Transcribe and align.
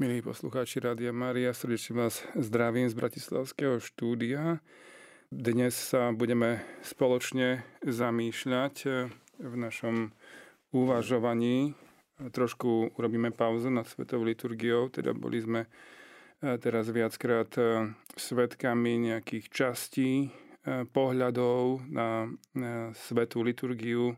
Milí 0.00 0.24
poslucháči 0.24 0.80
Rádia 0.80 1.12
Mária, 1.12 1.52
srdečne 1.52 1.92
vás 2.08 2.24
zdravím 2.32 2.88
z 2.88 2.96
Bratislavského 2.96 3.84
štúdia. 3.84 4.64
Dnes 5.28 5.76
sa 5.76 6.08
budeme 6.16 6.64
spoločne 6.80 7.68
zamýšľať 7.84 8.74
v 9.36 9.54
našom 9.60 10.08
uvažovaní. 10.72 11.76
Trošku 12.16 12.96
urobíme 12.96 13.28
pauzu 13.28 13.68
nad 13.68 13.84
Svetovou 13.84 14.24
liturgiou, 14.24 14.88
teda 14.88 15.12
boli 15.12 15.44
sme 15.44 15.68
eh, 15.68 16.56
teraz 16.56 16.88
viackrát 16.88 17.52
eh, 17.60 17.92
svetkami 18.16 19.12
nejakých 19.12 19.52
častí, 19.52 20.32
pohľadov 20.92 21.84
na 21.88 22.28
Svetú 22.96 23.44
liturgiu, 23.44 24.16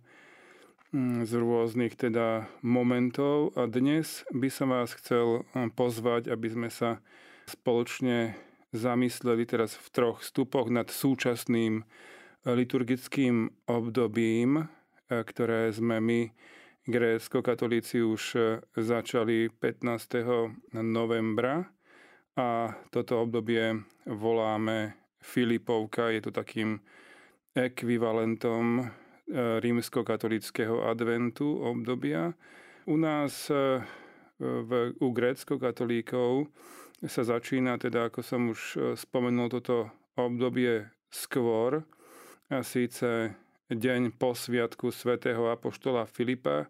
z 1.25 1.33
rôznych 1.41 1.97
teda 1.97 2.45
momentov 2.61 3.57
a 3.57 3.65
dnes 3.65 4.29
by 4.29 4.53
som 4.53 4.77
vás 4.77 4.93
chcel 4.93 5.41
mm, 5.57 5.73
pozvať, 5.73 6.29
aby 6.29 6.53
sme 6.53 6.69
sa 6.69 7.01
spoločne 7.49 8.37
zamysleli 8.77 9.49
teraz 9.49 9.73
v 9.73 9.89
troch 9.89 10.21
stupoch 10.21 10.69
nad 10.69 10.93
súčasným 10.93 11.81
e, 11.81 11.85
liturgickým 12.45 13.49
obdobím, 13.73 14.61
e, 14.61 14.65
ktoré 15.09 15.73
sme 15.73 15.97
my, 15.97 16.21
grécko-katolíci, 16.85 18.05
už 18.05 18.23
e, 18.37 18.41
začali 18.77 19.49
15. 19.49 20.77
novembra 20.85 21.73
a 22.37 22.77
toto 22.93 23.25
obdobie 23.25 23.81
voláme 24.05 24.93
Filipovka, 25.25 26.13
je 26.13 26.21
to 26.21 26.37
takým 26.37 26.85
ekvivalentom 27.57 28.93
rímskokatolického 29.33 30.83
adventu 30.89 31.63
obdobia. 31.63 32.35
U 32.87 32.99
nás 32.99 33.47
e, 33.51 33.79
v, 34.43 34.71
u 34.99 35.09
grécko-katolíkov 35.15 36.51
sa 37.07 37.23
začína, 37.23 37.79
teda 37.79 38.11
ako 38.11 38.21
som 38.23 38.51
už 38.51 38.61
e, 38.75 38.79
spomenul, 38.99 39.49
toto 39.51 39.91
obdobie 40.19 40.91
skôr, 41.09 41.87
a 42.53 42.61
síce 42.61 43.33
deň 43.73 44.13
po 44.21 44.37
sviatku 44.37 44.93
svätého 44.93 45.49
Apoštola 45.49 46.05
Filipa, 46.05 46.69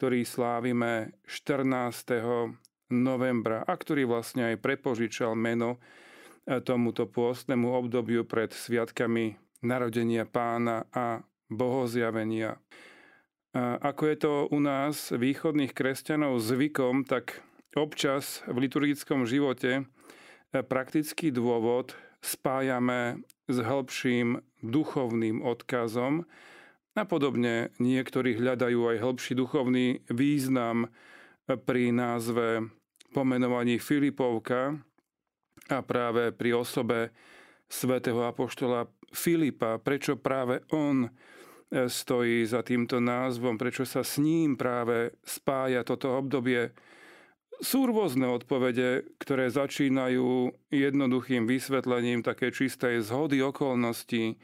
ktorý 0.00 0.26
slávime 0.26 1.14
14. 1.28 2.50
novembra 2.90 3.62
a 3.62 3.72
ktorý 3.78 4.10
vlastne 4.10 4.50
aj 4.50 4.56
prepožičal 4.58 5.38
meno 5.38 5.76
e, 5.76 6.58
tomuto 6.64 7.06
pôstnemu 7.06 7.70
obdobiu 7.70 8.26
pred 8.26 8.50
sviatkami 8.50 9.38
narodenia 9.60 10.24
pána 10.24 10.88
a 10.90 11.20
bohozjavenia. 11.50 12.62
A 13.50 13.82
ako 13.82 14.02
je 14.06 14.16
to 14.16 14.32
u 14.54 14.58
nás, 14.62 15.10
východných 15.10 15.74
kresťanov, 15.74 16.38
zvykom, 16.38 17.02
tak 17.02 17.42
občas 17.74 18.46
v 18.46 18.66
liturgickom 18.66 19.26
živote 19.26 19.82
e, 19.82 20.62
praktický 20.62 21.34
dôvod 21.34 21.98
spájame 22.22 23.26
s 23.50 23.58
hĺbším 23.58 24.38
duchovným 24.62 25.42
odkazom 25.42 26.30
a 26.94 27.02
podobne 27.06 27.74
niektorí 27.82 28.38
hľadajú 28.38 28.94
aj 28.94 28.96
hĺbší 29.02 29.32
duchovný 29.34 29.86
význam 30.10 30.90
pri 31.46 31.90
názve 31.90 32.70
pomenovaní 33.10 33.82
Filipovka 33.82 34.78
a 35.70 35.78
práve 35.82 36.30
pri 36.34 36.54
osobe 36.54 37.10
svätého 37.70 38.26
apoštola 38.26 38.90
Filipa, 39.10 39.78
prečo 39.78 40.18
práve 40.18 40.62
on 40.70 41.10
stojí 41.70 42.42
za 42.46 42.66
týmto 42.66 42.98
názvom, 42.98 43.54
prečo 43.54 43.86
sa 43.86 44.02
s 44.02 44.18
ním 44.18 44.58
práve 44.58 45.14
spája 45.22 45.86
toto 45.86 46.18
obdobie. 46.18 46.74
Sú 47.62 47.86
rôzne 47.86 48.26
odpovede, 48.26 49.06
ktoré 49.20 49.52
začínajú 49.52 50.50
jednoduchým 50.72 51.44
vysvetlením 51.46 52.26
také 52.26 52.50
čistej 52.50 53.04
zhody 53.04 53.38
okolností, 53.44 54.40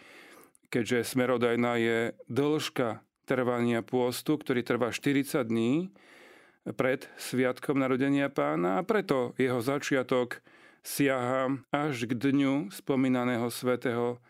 keďže 0.68 1.16
smerodajná 1.16 1.72
je 1.80 1.98
dĺžka 2.28 3.00
trvania 3.26 3.82
pôstu, 3.82 4.38
ktorý 4.38 4.62
trvá 4.62 4.94
40 4.94 5.42
dní 5.42 5.90
pred 6.78 7.10
Sviatkom 7.18 7.78
narodenia 7.78 8.30
pána 8.30 8.78
a 8.78 8.86
preto 8.86 9.34
jeho 9.38 9.58
začiatok 9.62 10.42
siaha 10.86 11.58
až 11.74 12.06
k 12.06 12.14
dňu 12.14 12.70
spomínaného 12.70 13.50
svätého 13.50 14.22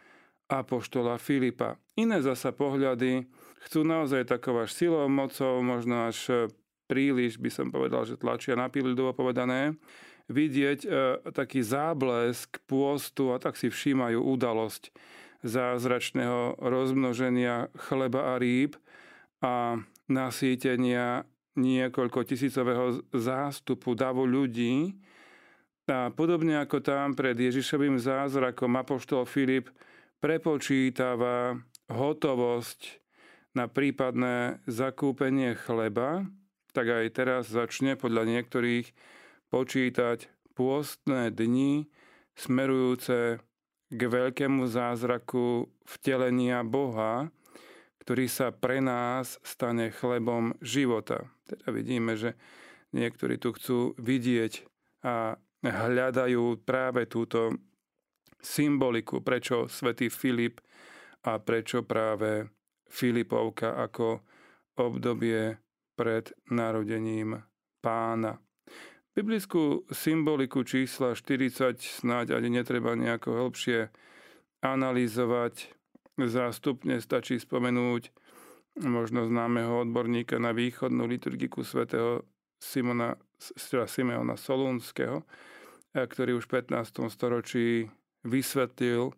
apoštola 0.47 1.19
Filipa. 1.19 1.79
Iné 1.99 2.23
zasa 2.23 2.55
pohľady 2.55 3.27
chcú 3.67 3.83
naozaj 3.83 4.31
takou 4.31 4.59
až 4.63 4.71
silou, 4.75 5.11
mocou, 5.11 5.59
možno 5.63 6.07
až 6.07 6.19
e, 6.31 6.35
príliš, 6.87 7.39
by 7.43 7.51
som 7.51 7.67
povedal, 7.75 8.07
že 8.07 8.21
tlačia 8.21 8.55
na 8.55 8.71
pilidovo 8.71 9.11
povedané, 9.11 9.75
vidieť 10.31 10.81
e, 10.87 10.89
taký 11.35 11.63
záblesk 11.63 12.63
pôstu 12.71 13.35
a 13.35 13.43
tak 13.43 13.59
si 13.59 13.71
všímajú 13.71 14.23
udalosť 14.23 14.95
zázračného 15.47 16.59
rozmnoženia 16.59 17.71
chleba 17.91 18.35
a 18.35 18.39
rýb 18.39 18.79
a 19.43 19.79
nasýtenia 20.07 21.27
niekoľko 21.57 22.23
tisícového 22.27 23.03
zástupu 23.15 23.97
davu 23.97 24.29
ľudí. 24.29 24.95
A 25.87 26.11
podobne 26.11 26.59
ako 26.59 26.83
tam 26.83 27.15
pred 27.15 27.39
Ježišovým 27.39 27.97
zázrakom 27.97 28.75
apoštol 28.75 29.23
Filip 29.25 29.71
prepočítava 30.21 31.61
hotovosť 31.87 33.03
na 33.57 33.71
prípadné 33.71 34.61
zakúpenie 34.69 35.57
chleba, 35.57 36.29
tak 36.77 36.93
aj 36.93 37.07
teraz 37.17 37.43
začne 37.49 37.97
podľa 37.97 38.29
niektorých 38.29 38.93
počítať 39.49 40.29
pôstne 40.53 41.33
dni 41.33 41.89
smerujúce 42.37 43.41
k 43.89 44.01
veľkému 44.03 44.69
zázraku 44.69 45.73
vtelenia 45.89 46.61
Boha, 46.67 47.33
ktorý 48.05 48.29
sa 48.29 48.53
pre 48.53 48.85
nás 48.85 49.41
stane 49.41 49.89
chlebom 49.89 50.53
života. 50.61 51.25
Teda 51.49 51.73
vidíme, 51.73 52.19
že 52.19 52.37
niektorí 52.93 53.41
tu 53.41 53.57
chcú 53.57 53.97
vidieť 53.97 54.69
a 55.07 55.41
hľadajú 55.65 56.61
práve 56.67 57.09
túto 57.09 57.57
symboliku, 58.47 59.19
prečo 59.27 59.67
svätý 59.67 60.07
Filip 60.07 60.63
a 61.27 61.43
prečo 61.43 61.83
práve 61.83 62.47
Filipovka 62.87 63.75
ako 63.75 64.23
obdobie 64.79 65.59
pred 65.99 66.31
narodením 66.55 67.43
pána. 67.83 68.39
Biblickú 69.17 69.89
symboliku 69.91 70.63
čísla 70.63 71.17
40 71.17 71.81
snáď 71.81 72.37
ani 72.37 72.61
netreba 72.61 72.95
nejako 72.95 73.43
hĺbšie 73.43 73.91
analyzovať. 74.61 75.73
Zástupne 76.17 77.01
stačí 77.01 77.41
spomenúť 77.41 78.13
možno 78.85 79.25
známeho 79.25 79.89
odborníka 79.89 80.37
na 80.37 80.53
východnú 80.53 81.09
liturgiku 81.09 81.65
svätého 81.65 82.29
Simona, 82.61 83.17
Simeona 83.89 84.37
Solúnskeho, 84.37 85.25
ktorý 85.97 86.37
už 86.37 86.45
v 86.49 86.61
15. 86.61 87.09
storočí 87.09 87.89
vysvetlil, 88.27 89.15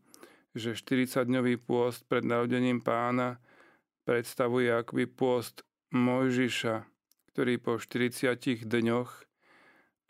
že 0.53 0.77
40-dňový 0.77 1.59
pôst 1.61 2.05
pred 2.05 2.23
narodením 2.23 2.85
pána 2.85 3.41
predstavuje 4.05 4.69
akoby 4.73 5.05
pôst 5.09 5.65
Mojžiša, 5.93 6.85
ktorý 7.33 7.57
po 7.61 7.81
40 7.81 8.69
dňoch 8.69 9.11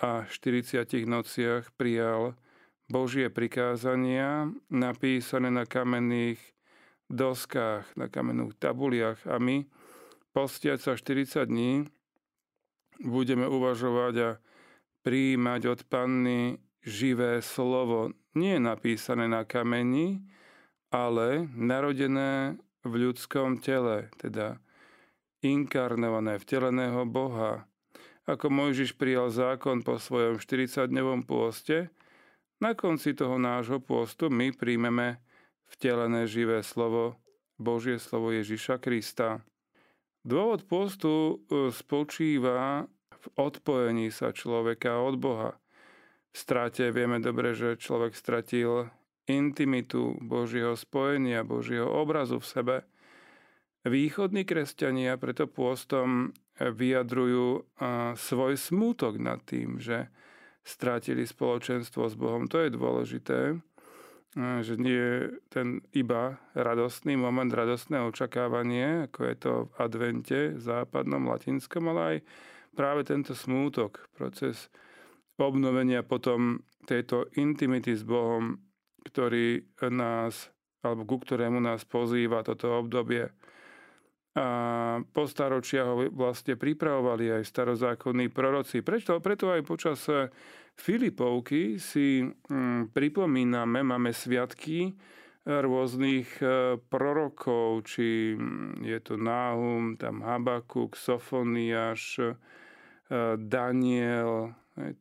a 0.02 0.26
40 0.26 0.86
nociach 1.06 1.74
prijal 1.74 2.38
Božie 2.88 3.28
prikázania 3.28 4.48
napísané 4.70 5.50
na 5.50 5.68
kamenných 5.68 6.40
doskách, 7.10 7.84
na 7.98 8.06
kamenných 8.08 8.56
tabuliach. 8.56 9.20
A 9.28 9.36
my 9.42 9.66
postiať 10.32 10.78
sa 10.80 10.92
40 10.94 11.50
dní 11.50 11.72
budeme 13.02 13.44
uvažovať 13.44 14.14
a 14.22 14.30
prijímať 15.02 15.60
od 15.68 15.80
panny 15.86 16.58
živé 16.82 17.42
slovo 17.42 18.14
nie 18.38 18.54
je 18.54 18.62
napísané 18.62 19.26
na 19.26 19.42
kameni, 19.42 20.22
ale 20.94 21.50
narodené 21.52 22.54
v 22.86 22.92
ľudskom 23.10 23.58
tele, 23.58 24.08
teda 24.22 24.62
inkarnované, 25.42 26.38
vteleného 26.38 27.02
Boha. 27.04 27.66
Ako 28.30 28.46
Mojžiš 28.48 28.94
prijal 28.94 29.34
zákon 29.34 29.82
po 29.82 29.98
svojom 29.98 30.38
40-dňovom 30.38 31.26
pôste, 31.26 31.90
na 32.58 32.74
konci 32.74 33.14
toho 33.14 33.38
nášho 33.38 33.78
pôstu 33.78 34.30
my 34.30 34.50
príjmeme 34.50 35.22
vtelené 35.74 36.26
živé 36.26 36.62
slovo, 36.62 37.18
Božie 37.58 37.98
slovo 37.98 38.34
Ježiša 38.34 38.78
Krista. 38.78 39.42
Dôvod 40.26 40.66
postu 40.66 41.42
e, 41.46 41.70
spočíva 41.70 42.86
v 43.10 43.26
odpojení 43.38 44.10
sa 44.14 44.30
človeka 44.30 45.02
od 45.02 45.18
Boha– 45.18 45.52
strate 46.38 46.94
vieme 46.94 47.18
dobre, 47.18 47.58
že 47.58 47.74
človek 47.74 48.14
stratil 48.14 48.86
intimitu 49.26 50.14
Božieho 50.22 50.78
spojenia, 50.78 51.42
Božieho 51.42 51.90
obrazu 51.90 52.38
v 52.38 52.46
sebe. 52.46 52.76
Východní 53.82 54.46
kresťania 54.46 55.18
preto 55.18 55.50
pôstom 55.50 56.30
vyjadrujú 56.58 57.66
svoj 58.14 58.54
smútok 58.54 59.18
nad 59.18 59.42
tým, 59.42 59.82
že 59.82 60.10
strátili 60.62 61.26
spoločenstvo 61.26 62.06
s 62.06 62.14
Bohom. 62.14 62.46
To 62.50 62.62
je 62.62 62.70
dôležité, 62.70 63.40
že 64.36 64.74
nie 64.76 64.98
je 64.98 65.40
ten 65.48 65.80
iba 65.96 66.36
radostný 66.52 67.16
moment, 67.16 67.48
radostné 67.48 68.04
očakávanie, 68.04 69.08
ako 69.08 69.20
je 69.24 69.36
to 69.38 69.52
v 69.66 69.72
advente 69.80 70.40
západnom, 70.60 71.24
latinskom, 71.30 71.88
ale 71.94 72.02
aj 72.02 72.16
práve 72.76 73.02
tento 73.08 73.32
smútok, 73.32 74.04
proces 74.12 74.68
obnovenia 75.38 76.02
potom 76.02 76.66
tejto 76.84 77.30
intimity 77.38 77.94
s 77.94 78.02
Bohom, 78.02 78.58
ktorý 79.06 79.64
nás, 79.88 80.50
alebo 80.82 81.06
ku 81.06 81.16
ktorému 81.22 81.62
nás 81.62 81.86
pozýva 81.86 82.42
toto 82.42 82.74
obdobie. 82.76 83.30
A 84.38 84.46
po 85.10 85.26
staročia 85.26 85.82
ho 85.82 86.06
vlastne 86.14 86.54
pripravovali 86.54 87.40
aj 87.40 87.42
starozákonní 87.42 88.30
proroci. 88.30 88.86
Preto, 88.86 89.18
preto 89.18 89.50
aj 89.50 89.62
počas 89.66 89.98
eh, 90.06 90.30
Filipovky 90.78 91.82
si 91.82 92.22
hm, 92.22 92.94
pripomíname, 92.94 93.82
máme 93.82 94.14
sviatky 94.14 94.94
eh, 94.94 94.94
rôznych 95.42 96.38
eh, 96.38 96.78
prorokov, 96.78 97.90
či 97.90 98.38
hm, 98.38 98.86
je 98.86 98.98
to 99.02 99.18
Náhum, 99.18 99.98
tam 99.98 100.22
Habakuk, 100.22 100.94
Sofoniáš, 100.94 102.20
Daniel, 103.40 104.52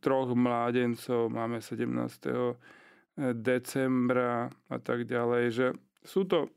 troch 0.02 0.34
mládencov, 0.34 1.30
máme 1.30 1.62
17. 1.62 1.98
decembra 3.34 4.50
a 4.70 4.78
tak 4.78 5.06
ďalej, 5.06 5.44
že 5.50 5.66
sú 6.02 6.26
to 6.26 6.50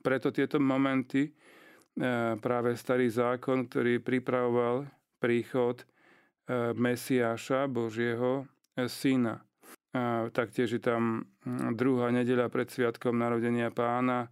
preto 0.00 0.32
tieto 0.32 0.56
momenty, 0.56 1.32
E, 1.94 2.34
práve 2.42 2.74
starý 2.74 3.06
zákon, 3.06 3.70
ktorý 3.70 4.02
pripravoval 4.02 4.90
príchod 5.22 5.78
e, 5.78 5.86
Mesiáša, 6.74 7.70
Božieho 7.70 8.50
e, 8.74 8.90
syna. 8.90 9.42
Taktiež 10.34 10.74
je 10.74 10.82
tam 10.82 11.22
druhá 11.78 12.10
nedeľa 12.10 12.50
pred 12.50 12.66
Sviatkom 12.66 13.14
narodenia 13.14 13.70
pána. 13.70 14.26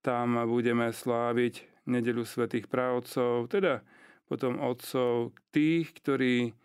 Tam 0.00 0.32
budeme 0.48 0.88
sláviť 0.88 1.84
nedelu 1.84 2.24
svätých 2.24 2.72
právcov, 2.72 3.52
teda 3.52 3.84
potom 4.24 4.56
otcov, 4.64 5.36
tých, 5.52 5.92
ktorí 6.00 6.56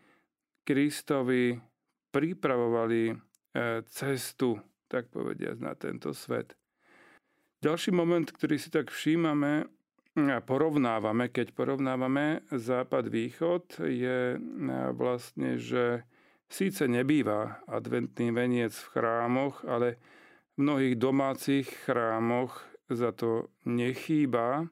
Kristovi 0.64 1.58
pripravovali 2.10 3.30
cestu, 3.90 4.58
tak 4.90 5.10
povediať, 5.10 5.58
na 5.62 5.74
tento 5.74 6.14
svet. 6.14 6.54
Ďalší 7.60 7.92
moment, 7.92 8.24
ktorý 8.24 8.56
si 8.56 8.72
tak 8.72 8.88
všímame, 8.88 9.68
porovnávame, 10.48 11.28
keď 11.28 11.52
porovnávame 11.54 12.44
západ-východ, 12.52 13.84
je 13.84 14.36
e, 14.36 14.40
vlastne, 14.96 15.60
že 15.60 16.04
síce 16.50 16.88
nebýva 16.90 17.62
adventný 17.70 18.34
veniec 18.34 18.74
v 18.74 18.92
chrámoch, 18.96 19.64
ale 19.64 20.00
v 20.58 20.66
mnohých 20.66 20.96
domácich 21.00 21.68
chrámoch 21.88 22.64
za 22.90 23.14
to 23.14 23.54
nechýba 23.64 24.68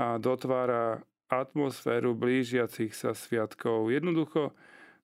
a 0.00 0.16
dotvára 0.16 1.02
atmosféru 1.28 2.16
blížiacich 2.16 2.94
sa 2.94 3.12
sviatkov. 3.12 3.90
Jednoducho 3.90 4.54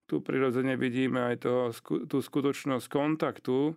tu 0.06 0.23
prirodzene 0.23 0.79
vidíme 0.79 1.35
aj 1.35 1.37
toho, 1.43 1.62
tú 2.06 2.23
skutočnosť 2.23 2.87
kontaktu 2.87 3.58
e, 3.70 3.75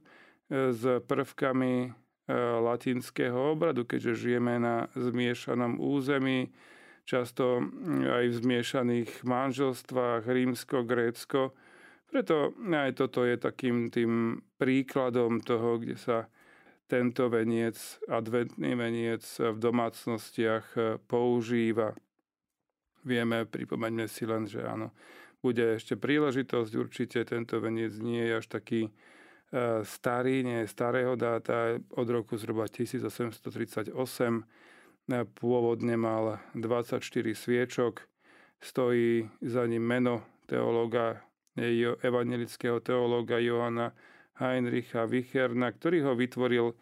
s 0.72 0.82
prvkami 1.04 1.94
E, 2.30 2.34
latinského 2.62 3.58
obradu, 3.58 3.90
keďže 3.90 4.30
žijeme 4.30 4.62
na 4.62 4.86
zmiešanom 4.94 5.82
území, 5.82 6.54
často 7.02 7.66
aj 8.06 8.26
v 8.30 8.40
zmiešaných 8.46 9.26
manželstvách 9.26 10.30
rímsko-grécko. 10.30 11.58
Preto 12.06 12.54
aj 12.70 13.02
toto 13.02 13.26
je 13.26 13.34
takým 13.34 13.90
tým 13.90 14.46
príkladom 14.62 15.42
toho, 15.42 15.82
kde 15.82 15.98
sa 15.98 16.30
tento 16.86 17.34
veniec, 17.34 17.78
adventný 18.06 18.78
veniec 18.78 19.26
v 19.42 19.58
domácnostiach 19.58 20.66
e, 20.78 21.02
používa. 21.02 21.98
Vieme, 23.02 23.50
pripomeňme 23.50 24.06
si 24.06 24.30
len, 24.30 24.46
že 24.46 24.62
áno, 24.62 24.94
bude 25.40 25.80
ešte 25.80 25.96
príležitosť, 25.96 26.72
určite 26.76 27.24
tento 27.24 27.58
veniec 27.64 27.96
nie 28.00 28.28
je 28.28 28.34
až 28.40 28.46
taký 28.48 28.92
E, 29.50 29.82
starý, 29.82 30.46
nie 30.46 30.62
je 30.62 30.68
starého 30.70 31.18
dáta, 31.18 31.82
od 31.98 32.08
roku 32.10 32.38
zhruba 32.38 32.70
1838. 32.70 33.90
E, 33.90 35.26
pôvodne 35.26 35.98
mal 35.98 36.38
24 36.54 37.02
sviečok, 37.34 38.06
stojí 38.62 39.26
za 39.42 39.66
ním 39.66 39.82
meno 39.90 40.22
teológa, 40.46 41.26
evangelického 42.06 42.78
teológa 42.80 43.42
Johana 43.42 43.92
Heinricha 44.38 45.10
Wicherna, 45.10 45.74
ktorý 45.74 46.06
ho 46.08 46.14
vytvoril 46.14 46.78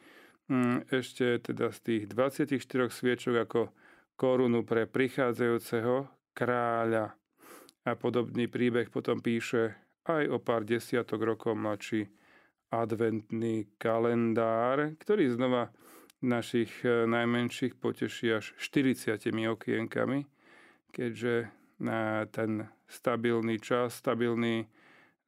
mm, 0.51 0.91
ešte 0.91 1.39
teda 1.39 1.71
z 1.71 1.79
tých 1.81 2.03
24 2.11 2.91
sviečok 2.91 3.35
ako 3.47 3.61
korunu 4.19 4.67
pre 4.67 4.85
prichádzajúceho 4.91 6.11
kráľa. 6.35 7.15
A 7.87 7.95
podobný 7.95 8.51
príbeh 8.51 8.91
potom 8.91 9.23
píše 9.23 9.79
aj 10.03 10.27
o 10.27 10.43
pár 10.43 10.67
desiatok 10.67 11.23
rokov 11.23 11.55
mladší 11.55 12.11
adventný 12.67 13.71
kalendár, 13.79 14.91
ktorý 14.99 15.31
znova 15.31 15.71
našich 16.19 16.83
e, 16.83 17.07
najmenších 17.07 17.79
poteší 17.79 18.43
až 18.43 18.51
40 18.59 19.15
okienkami, 19.31 20.27
keďže 20.91 21.47
na 21.79 22.27
ten 22.27 22.67
stabilný 22.91 23.61
čas, 23.63 23.95
stabilný 23.95 24.67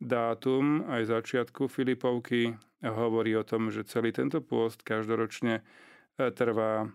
dátum 0.03 0.83
aj 0.91 1.15
začiatku 1.15 1.71
Filipovky 1.71 2.59
hovorí 2.83 3.39
o 3.39 3.47
tom, 3.47 3.71
že 3.71 3.87
celý 3.87 4.11
tento 4.11 4.43
pôst 4.43 4.83
každoročne 4.83 5.61
e, 5.61 5.63
trvá 6.35 6.83
e, 6.83 6.87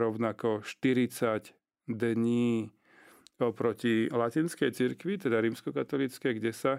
rovnako 0.00 0.64
40 0.64 1.52
dní 1.92 2.72
oproti 3.50 4.08
latinskej 4.08 4.72
cirkvi, 4.72 5.20
teda 5.20 5.42
rímskokatolíckej, 5.42 6.32
kde 6.40 6.52
sa 6.54 6.72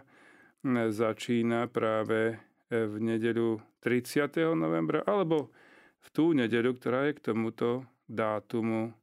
začína 0.90 1.70
práve 1.70 2.42
v 2.70 2.94
nedeľu 2.98 3.62
30. 3.86 4.58
novembra 4.58 5.06
alebo 5.06 5.54
v 6.02 6.08
tú 6.10 6.34
nedeľu, 6.34 6.78
ktorá 6.82 7.10
je 7.10 7.18
k 7.18 7.34
tomuto 7.34 7.86
dátumu 8.10 8.94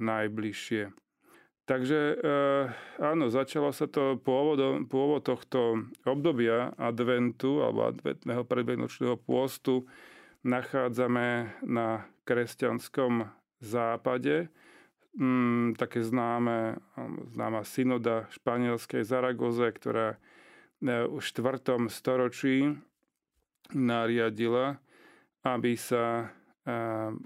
najbližšie. 0.00 0.92
Takže 1.62 2.00
eh, 2.18 2.64
áno, 2.98 3.30
začalo 3.30 3.70
sa 3.70 3.86
to 3.86 4.18
pôvodom, 4.18 4.90
pôvod 4.90 5.22
tohto 5.22 5.86
obdobia 6.02 6.74
adventu 6.74 7.62
alebo 7.62 7.86
adventného 7.86 8.42
predvianočného 8.42 9.14
pôstu 9.22 9.86
nachádzame 10.42 11.54
na 11.62 12.10
kresťanskom 12.26 13.30
západe. 13.62 14.50
Mm, 15.12 15.76
také 15.76 16.00
známe, 16.00 16.80
známa 17.36 17.68
synoda 17.68 18.32
španielskej 18.32 19.04
Zaragoze, 19.04 19.68
ktorá 19.68 20.16
eh, 20.16 21.04
v 21.04 21.20
4. 21.20 21.88
storočí 21.92 22.72
nariadila, 23.72 24.80
aby 25.42 25.74
sa 25.80 26.30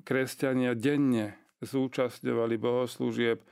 kresťania 0.07 0.73
denne 0.73 1.37
zúčastňovali 1.61 2.57
bohoslúžieb 2.57 3.45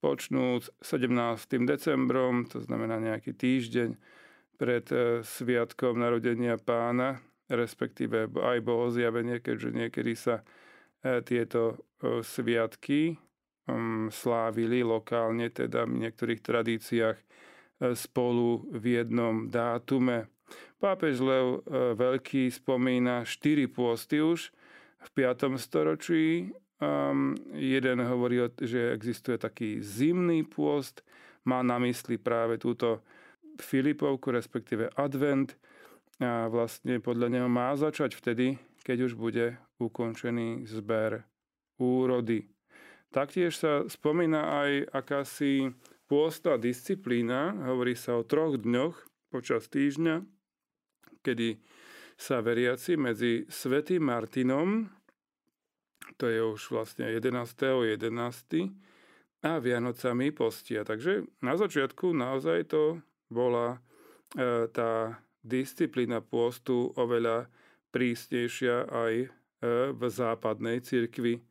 počnúc 0.00 0.70
17. 0.80 1.66
decembrom, 1.66 2.44
to 2.48 2.60
znamená 2.60 3.00
nejaký 3.00 3.32
týždeň 3.32 3.90
pred 4.56 4.86
e, 4.92 5.20
sviatkom 5.20 6.00
narodenia 6.00 6.56
pána, 6.56 7.20
respektíve 7.48 8.28
aj 8.28 8.58
bohozjavenie, 8.64 9.40
keďže 9.40 9.70
niekedy 9.72 10.12
sa 10.16 10.40
e, 10.40 11.20
tieto 11.20 11.76
e, 12.00 12.24
sviatky 13.66 14.14
slávili 14.14 14.86
lokálne, 14.86 15.50
teda 15.50 15.86
v 15.86 16.06
niektorých 16.06 16.40
tradíciách 16.42 17.18
spolu 17.98 18.64
v 18.70 19.02
jednom 19.02 19.50
dátume. 19.50 20.30
Pápež 20.78 21.18
Lev 21.20 21.46
e, 21.66 21.92
Veľký 21.98 22.48
spomína 22.48 23.26
štyri 23.26 23.66
pôsty 23.66 24.22
už 24.22 24.54
v 25.02 25.08
5. 25.12 25.58
storočí. 25.58 26.54
Um, 26.76 27.32
jeden 27.56 28.04
hovorí, 28.04 28.36
že 28.60 28.92
existuje 28.92 29.40
taký 29.40 29.80
zimný 29.80 30.44
pôst, 30.44 31.00
má 31.48 31.64
na 31.64 31.80
mysli 31.80 32.20
práve 32.20 32.60
túto 32.60 33.00
Filipovku, 33.56 34.28
respektíve 34.28 34.92
advent. 34.92 35.56
A 36.20 36.52
vlastne 36.52 37.00
podľa 37.00 37.32
neho 37.32 37.48
má 37.48 37.72
začať 37.72 38.12
vtedy, 38.20 38.60
keď 38.84 39.08
už 39.08 39.12
bude 39.16 39.56
ukončený 39.80 40.68
zber 40.68 41.24
úrody. 41.80 42.55
Taktiež 43.14 43.56
sa 43.56 43.86
spomína 43.86 44.66
aj 44.66 44.70
akási 44.92 45.72
pôstna 46.06 46.58
disciplína, 46.58 47.54
hovorí 47.66 47.98
sa 47.98 48.18
o 48.18 48.26
troch 48.26 48.58
dňoch 48.58 48.96
počas 49.30 49.66
týždňa, 49.70 50.22
kedy 51.26 51.58
sa 52.16 52.40
veriaci 52.40 52.96
medzi 52.96 53.44
Svetým 53.50 54.08
Martinom, 54.08 54.88
to 56.16 56.30
je 56.30 56.40
už 56.40 56.72
vlastne 56.72 57.10
11. 57.10 57.34
11. 57.52 58.08
a 59.44 59.52
Vianocami 59.60 60.32
postia. 60.32 60.80
Takže 60.86 61.28
na 61.44 61.58
začiatku 61.58 62.16
naozaj 62.16 62.72
to 62.72 63.04
bola 63.28 63.76
e, 64.32 64.70
tá 64.72 65.20
disciplína 65.44 66.24
pôstu 66.24 66.94
oveľa 66.96 67.50
prísnejšia 67.92 68.88
aj 68.88 69.14
e, 69.24 69.28
v 69.92 70.02
západnej 70.08 70.80
cirkvi. 70.80 71.42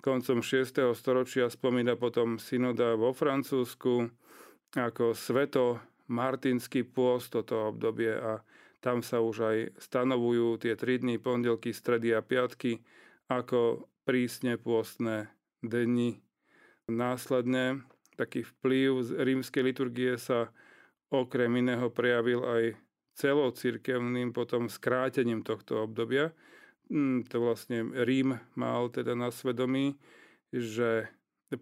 Koncom 0.00 0.40
6. 0.40 0.96
storočia 0.96 1.52
spomína 1.52 1.92
potom 1.92 2.40
synoda 2.40 2.96
vo 2.96 3.12
Francúzsku 3.12 4.08
ako 4.72 5.12
sveto 5.12 5.76
martinský 6.08 6.88
pôst 6.88 7.36
toto 7.36 7.68
obdobie 7.68 8.08
a 8.16 8.40
tam 8.80 9.04
sa 9.04 9.20
už 9.20 9.36
aj 9.44 9.58
stanovujú 9.76 10.56
tie 10.56 10.72
3 10.72 11.04
dní, 11.04 11.20
pondelky, 11.20 11.76
stredy 11.76 12.16
a 12.16 12.24
piatky 12.24 12.80
ako 13.28 13.84
prísne 14.08 14.56
pôstne 14.56 15.28
dni. 15.60 16.16
Následne 16.88 17.84
taký 18.16 18.40
vplyv 18.40 19.04
z 19.04 19.08
rímskej 19.20 19.62
liturgie 19.68 20.16
sa 20.16 20.48
okrem 21.12 21.60
iného 21.60 21.92
prejavil 21.92 22.40
aj 22.48 22.64
celocirkevným 23.20 24.32
potom 24.32 24.72
skrátením 24.72 25.44
tohto 25.44 25.84
obdobia. 25.84 26.32
Mm, 26.90 27.22
to 27.30 27.38
vlastne 27.38 27.86
Rím 28.02 28.42
mal 28.58 28.90
teda 28.90 29.14
na 29.14 29.30
svedomí, 29.30 29.94
že 30.50 31.06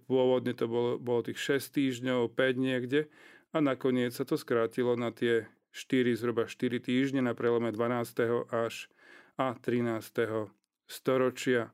pôvodne 0.08 0.56
to 0.56 0.64
bolo, 0.64 0.97
bolo 0.97 1.20
tých 1.25 1.61
6 1.61 1.76
týždňov, 1.76 2.32
5 2.32 2.56
niekde 2.56 3.12
a 3.52 3.61
nakoniec 3.61 4.16
sa 4.16 4.25
to 4.25 4.40
skrátilo 4.40 4.97
na 4.97 5.12
tie 5.12 5.44
4, 5.76 6.16
zhruba 6.16 6.49
4 6.49 6.80
týždne 6.80 7.20
na 7.20 7.37
prelome 7.37 7.68
12. 7.68 8.49
až 8.49 8.88
a 9.37 9.52
13. 9.52 10.49
storočia. 10.88 11.70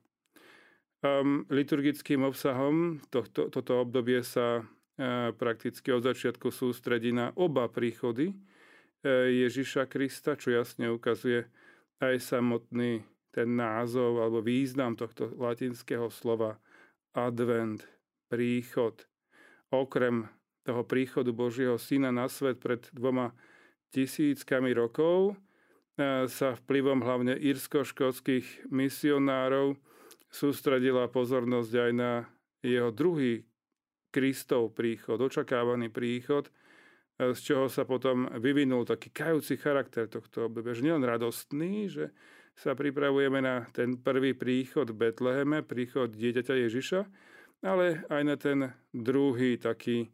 Um, 1.04 1.46
liturgickým 1.52 2.26
obsahom 2.26 2.98
tohto, 3.12 3.52
toto 3.52 3.86
obdobie 3.86 4.24
sa 4.24 4.64
uh, 4.64 5.30
prakticky 5.36 5.92
od 5.92 6.02
začiatku 6.02 6.48
sústredí 6.48 7.12
na 7.12 7.30
oba 7.36 7.68
príchody 7.68 8.32
uh, 8.32 9.28
Ježiša 9.28 9.86
Krista, 9.86 10.34
čo 10.34 10.50
jasne 10.56 10.90
ukazuje 10.90 11.46
aj 12.00 12.18
samotný 12.18 13.04
ten 13.34 13.58
názov 13.58 14.22
alebo 14.22 14.38
význam 14.38 14.94
tohto 14.94 15.34
latinského 15.34 16.06
slova 16.14 16.62
advent, 17.10 17.82
príchod. 18.30 18.94
Okrem 19.74 20.30
toho 20.62 20.86
príchodu 20.86 21.34
Božieho 21.34 21.76
Syna 21.76 22.14
na 22.14 22.30
svet 22.30 22.62
pred 22.62 22.86
dvoma 22.94 23.36
tisíckami 23.94 24.74
rokov 24.74 25.34
e, 25.98 26.26
sa 26.26 26.58
vplyvom 26.58 27.04
hlavne 27.04 27.36
írsko-škótskych 27.38 28.70
misionárov 28.72 29.78
sústredila 30.32 31.06
pozornosť 31.06 31.72
aj 31.78 31.90
na 31.94 32.12
jeho 32.64 32.90
druhý 32.90 33.46
Kristov 34.10 34.74
príchod, 34.74 35.18
očakávaný 35.18 35.90
príchod, 35.90 36.50
e, 37.18 37.34
z 37.34 37.40
čoho 37.44 37.66
sa 37.70 37.86
potom 37.86 38.26
vyvinul 38.40 38.82
taký 38.88 39.14
kajúci 39.14 39.60
charakter 39.60 40.10
tohto 40.10 40.50
obdobia. 40.50 40.74
Že 40.74 40.90
nielen 40.90 41.04
radostný, 41.06 41.86
že 41.92 42.10
sa 42.54 42.78
pripravujeme 42.78 43.42
na 43.42 43.66
ten 43.74 43.98
prvý 43.98 44.32
príchod 44.34 44.86
Betleheme, 44.90 45.66
príchod 45.66 46.10
dieťaťa 46.10 46.54
Ježiša, 46.54 47.00
ale 47.66 48.06
aj 48.08 48.22
na 48.22 48.36
ten 48.38 48.58
druhý 48.94 49.58
taký, 49.58 50.10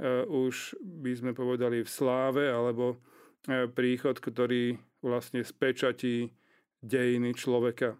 uh, 0.00 0.24
už 0.28 0.76
by 0.80 1.12
sme 1.12 1.32
povedali 1.36 1.84
v 1.84 1.90
sláve, 1.90 2.48
alebo 2.48 2.96
E, 3.42 3.66
príchod, 3.66 4.14
ktorý 4.14 4.78
vlastne 5.02 5.42
spečatí 5.42 6.30
dejiny 6.78 7.34
človeka. 7.34 7.98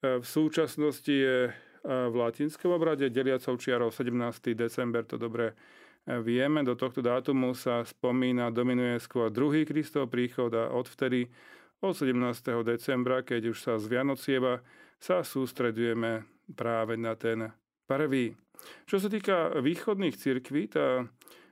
E, 0.00 0.24
v 0.24 0.24
súčasnosti 0.24 1.12
je 1.12 1.52
v 1.84 2.16
latinskom 2.16 2.72
obrade 2.72 3.12
deliacou 3.12 3.60
čiarou 3.60 3.92
17. 3.92 4.56
december, 4.56 5.04
to 5.04 5.20
dobre 5.20 5.52
vieme. 6.08 6.64
Do 6.64 6.80
tohto 6.80 7.04
dátumu 7.04 7.52
sa 7.52 7.84
spomína, 7.84 8.48
dominuje 8.48 8.96
skôr 9.04 9.28
druhý 9.28 9.68
Kristov 9.68 10.08
príchod 10.08 10.48
a 10.56 10.72
odvtedy 10.72 11.28
od 11.84 11.92
17. 11.92 12.16
decembra, 12.64 13.20
keď 13.20 13.52
už 13.52 13.60
sa 13.60 13.76
z 13.76 13.92
Vianocieva, 13.92 14.64
sa 14.96 15.20
sústredujeme 15.20 16.24
práve 16.56 16.96
na 16.96 17.12
ten 17.12 17.52
prvý. 17.84 18.32
Čo 18.88 19.04
sa 19.04 19.12
týka 19.12 19.52
východných 19.60 20.16
cirkví, 20.16 20.72
tá 20.72 21.04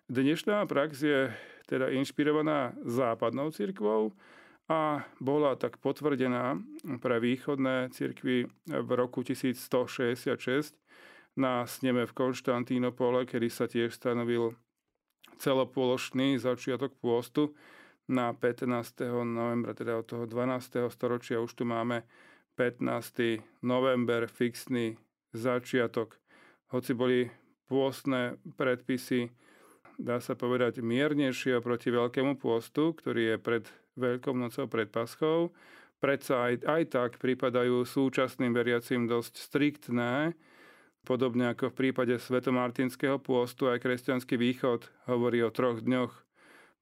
dnešná 0.09 0.65
prax 0.65 1.05
je 1.05 1.29
teda 1.69 1.93
inšpirovaná 1.93 2.73
západnou 2.81 3.53
cirkvou 3.53 4.17
a 4.73 5.05
bola 5.21 5.53
tak 5.61 5.77
potvrdená 5.77 6.57
pre 7.05 7.21
východné 7.21 7.93
cirkvy 7.93 8.49
v 8.73 8.91
roku 8.97 9.21
1166 9.21 10.81
na 11.37 11.69
sneme 11.69 12.09
v 12.09 12.13
Konštantínopole, 12.17 13.29
kedy 13.29 13.49
sa 13.53 13.69
tiež 13.69 13.93
stanovil 13.93 14.57
celopološný 15.37 16.41
začiatok 16.41 16.97
pôstu 17.05 17.53
na 18.11 18.35
15. 18.35 18.67
novembra, 19.23 19.75
teda 19.77 19.99
od 20.01 20.07
toho 20.07 20.25
12. 20.27 20.91
storočia 20.91 21.39
už 21.39 21.55
tu 21.55 21.63
máme 21.63 22.03
15. 22.59 23.63
november, 23.63 24.27
fixný 24.27 24.99
začiatok. 25.33 26.19
Hoci 26.73 26.93
boli 26.97 27.31
pôstne 27.69 28.41
predpisy 28.59 29.31
dá 30.03 30.19
sa 30.19 30.35
povedať, 30.35 30.81
miernejšie 30.81 31.63
oproti 31.63 31.95
Veľkému 31.95 32.35
pôstu, 32.41 32.97
ktorý 32.97 33.35
je 33.35 33.37
pred 33.39 33.65
Veľkou 33.95 34.33
nocou, 34.33 34.67
pred 34.67 34.89
Paschou, 34.89 35.53
predsa 36.01 36.49
aj, 36.51 36.65
aj 36.65 36.83
tak 36.91 37.11
pripadajú 37.21 37.85
súčasným 37.85 38.51
veriacim 38.57 39.05
dosť 39.05 39.35
striktné, 39.39 40.33
podobne 41.05 41.53
ako 41.53 41.71
v 41.71 41.79
prípade 41.79 42.17
svetomartinského 42.19 43.21
pôstu, 43.21 43.69
aj 43.69 43.85
kresťanský 43.85 44.35
východ 44.35 44.89
hovorí 45.07 45.45
o 45.45 45.53
troch 45.53 45.85
dňoch 45.85 46.13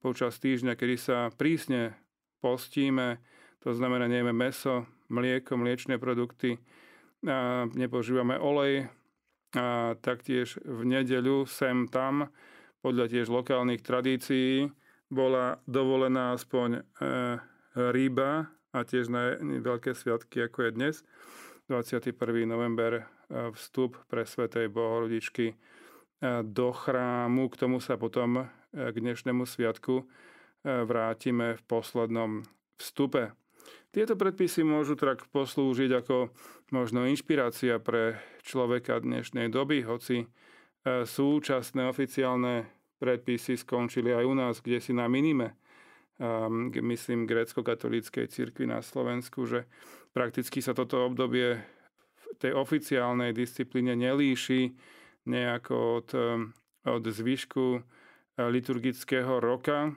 počas 0.01 0.41
týždňa, 0.41 0.75
kedy 0.75 0.97
sa 0.97 1.29
prísne 1.33 1.95
postíme, 2.41 3.21
to 3.61 3.77
znamená, 3.77 4.09
nejeme 4.09 4.33
meso, 4.33 4.89
mlieko, 5.13 5.61
mliečne 5.61 6.01
produkty, 6.01 6.57
a 7.29 7.69
nepožívame 7.77 8.41
olej, 8.41 8.89
a 9.53 9.99
taktiež 9.99 10.63
v 10.63 10.87
nedeľu 10.87 11.43
sem 11.45 11.91
tam 11.91 12.31
podľa 12.81 13.11
tiež 13.11 13.27
lokálnych 13.29 13.83
tradícií 13.83 14.71
bola 15.11 15.59
dovolená 15.67 16.39
aspoň 16.39 16.69
e, 16.79 16.81
ryba 17.75 18.47
a 18.71 18.79
tiež 18.87 19.11
na 19.11 19.35
veľké 19.43 19.91
sviatky, 19.91 20.47
ako 20.47 20.59
je 20.65 20.71
dnes. 20.71 20.95
21. 21.67 22.15
november 22.47 23.03
e, 23.03 23.05
vstup 23.59 23.99
pre 24.07 24.23
Svetej 24.23 24.71
Bohorodičky 24.71 25.51
e, 25.51 25.55
do 26.47 26.71
chrámu. 26.71 27.51
K 27.51 27.59
tomu 27.67 27.83
sa 27.83 27.99
potom 27.99 28.47
k 28.71 28.95
dnešnému 28.95 29.47
sviatku 29.47 30.07
vrátime 30.63 31.59
v 31.59 31.63
poslednom 31.67 32.47
vstupe. 32.79 33.35
Tieto 33.91 34.15
predpisy 34.15 34.63
môžu 34.63 34.95
tak 34.95 35.27
poslúžiť 35.35 35.91
ako 36.05 36.31
možno 36.71 37.09
inšpirácia 37.11 37.83
pre 37.83 38.23
človeka 38.47 39.03
dnešnej 39.03 39.51
doby, 39.51 39.83
hoci 39.83 40.31
E, 40.81 41.05
súčasné 41.05 41.93
oficiálne 41.93 42.65
predpisy 42.97 43.61
skončili 43.61 44.17
aj 44.17 44.25
u 44.25 44.35
nás, 44.37 44.55
kde 44.65 44.81
si 44.81 44.97
na 44.97 45.09
minime, 45.13 45.57
um, 46.17 46.73
myslím, 46.73 47.29
grécko-katolíckej 47.29 48.29
cirkvi 48.33 48.65
na 48.65 48.81
Slovensku, 48.81 49.45
že 49.45 49.69
prakticky 50.17 50.65
sa 50.65 50.73
toto 50.73 51.05
obdobie 51.05 51.61
v 51.61 52.25
tej 52.41 52.53
oficiálnej 52.57 53.37
disciplíne 53.37 53.93
nelíši 53.93 54.73
nejako 55.29 56.01
od, 56.01 56.09
od 56.89 57.05
zvyšku 57.05 57.67
e, 57.77 57.81
liturgického 58.39 59.41
roka, 59.41 59.97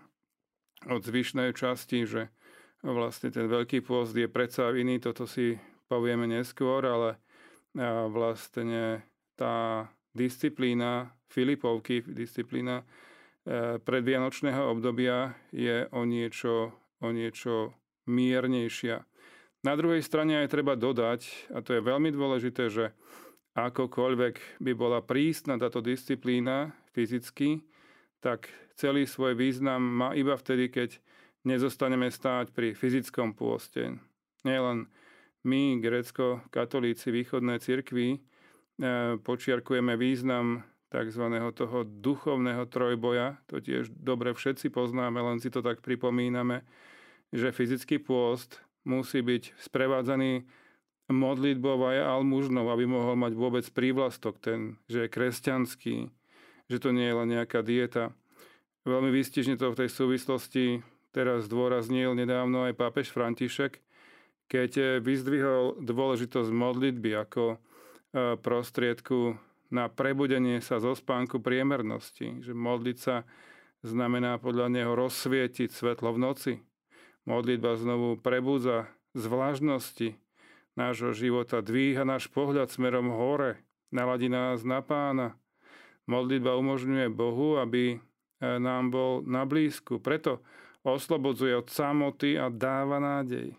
od 0.88 1.02
zvyšnej 1.04 1.56
časti, 1.56 2.04
že 2.04 2.22
vlastne 2.84 3.32
ten 3.32 3.48
veľký 3.48 3.84
pôst 3.84 4.12
je 4.12 4.28
predsa 4.28 4.76
iný, 4.76 5.00
toto 5.00 5.24
si 5.24 5.56
povieme 5.88 6.28
neskôr, 6.28 6.84
ale 6.84 7.10
vlastne 8.12 9.04
tá 9.40 9.88
disciplína 10.14 11.10
Filipovky, 11.34 12.06
disciplína 12.06 12.86
e, 12.86 13.82
predvianočného 13.82 14.70
obdobia 14.70 15.34
je 15.50 15.90
o 15.90 16.06
niečo, 16.06 16.70
o 17.02 17.10
niečo 17.10 17.74
miernejšia. 18.06 19.02
Na 19.66 19.74
druhej 19.74 20.06
strane 20.06 20.46
aj 20.46 20.54
treba 20.54 20.78
dodať, 20.78 21.50
a 21.50 21.66
to 21.66 21.74
je 21.74 21.82
veľmi 21.82 22.14
dôležité, 22.14 22.70
že 22.70 22.94
akokoľvek 23.58 24.62
by 24.62 24.72
bola 24.78 25.02
prísna 25.02 25.58
táto 25.58 25.82
disciplína 25.82 26.78
fyzicky, 26.94 27.66
tak 28.24 28.48
celý 28.80 29.04
svoj 29.04 29.36
význam 29.36 29.84
má 29.84 30.16
iba 30.16 30.40
vtedy, 30.40 30.72
keď 30.72 30.96
nezostaneme 31.44 32.08
stáť 32.08 32.56
pri 32.56 32.72
fyzickom 32.72 33.36
pôste. 33.36 34.00
Nielen 34.48 34.88
my, 35.44 35.84
grécko-katolíci 35.84 37.12
východnej 37.12 37.60
cirkvi, 37.60 38.24
E, 38.74 39.18
počiarkujeme 39.22 39.94
význam 39.94 40.66
tzv. 40.90 41.26
toho 41.54 41.86
duchovného 41.86 42.66
trojboja. 42.66 43.38
To 43.54 43.62
tiež 43.62 43.94
dobre 43.94 44.34
všetci 44.34 44.74
poznáme, 44.74 45.22
len 45.22 45.38
si 45.38 45.54
to 45.54 45.62
tak 45.62 45.86
pripomíname, 45.86 46.66
že 47.30 47.54
fyzický 47.54 48.02
pôst 48.02 48.58
musí 48.82 49.22
byť 49.22 49.54
sprevádzaný 49.62 50.50
modlitbou 51.14 51.86
aj 51.86 52.18
almužnou, 52.18 52.74
aby 52.74 52.90
mohol 52.90 53.14
mať 53.14 53.34
vôbec 53.38 53.66
prívlastok 53.70 54.42
ten, 54.42 54.82
že 54.90 55.06
je 55.06 55.14
kresťanský, 55.14 56.10
že 56.74 56.82
to 56.82 56.90
nie 56.90 57.06
je 57.06 57.18
len 57.22 57.30
nejaká 57.30 57.62
dieta. 57.62 58.10
Veľmi 58.82 59.14
výstižne 59.14 59.62
to 59.62 59.70
v 59.70 59.86
tej 59.86 59.90
súvislosti 59.94 60.82
teraz 61.14 61.46
zdôraznil 61.46 62.18
nedávno 62.18 62.66
aj 62.66 62.74
pápež 62.74 63.14
František, 63.14 63.78
keď 64.50 64.98
vyzdvihol 65.06 65.78
dôležitosť 65.86 66.50
modlitby 66.50 67.14
ako 67.14 67.62
prostriedku 68.42 69.38
na 69.70 69.90
prebudenie 69.90 70.62
sa 70.62 70.82
zo 70.82 70.98
spánku 70.98 71.42
priemernosti. 71.42 72.42
Že 72.42 72.54
modliť 72.58 72.98
sa 72.98 73.26
znamená 73.86 74.42
podľa 74.42 74.70
neho 74.74 74.98
rozsvietiť 74.98 75.70
svetlo 75.70 76.14
v 76.14 76.22
noci. 76.22 76.54
Modlitba 77.30 77.78
znovu 77.78 78.18
prebúza 78.18 78.90
z 79.14 79.30
nášho 80.74 81.14
života, 81.14 81.62
dvíha 81.62 82.02
náš 82.02 82.26
pohľad 82.34 82.74
smerom 82.74 83.14
hore, 83.14 83.62
naladí 83.94 84.26
nás 84.26 84.66
na 84.66 84.82
pána. 84.82 85.38
Modlitba 86.08 86.60
umožňuje 86.60 87.08
Bohu, 87.14 87.60
aby 87.60 87.96
e, 87.96 87.98
nám 88.40 88.92
bol 88.92 89.12
na 89.24 89.48
blízku. 89.48 90.04
Preto 90.04 90.44
oslobodzuje 90.84 91.56
od 91.56 91.68
samoty 91.72 92.36
a 92.36 92.52
dáva 92.52 93.00
nádej. 93.00 93.56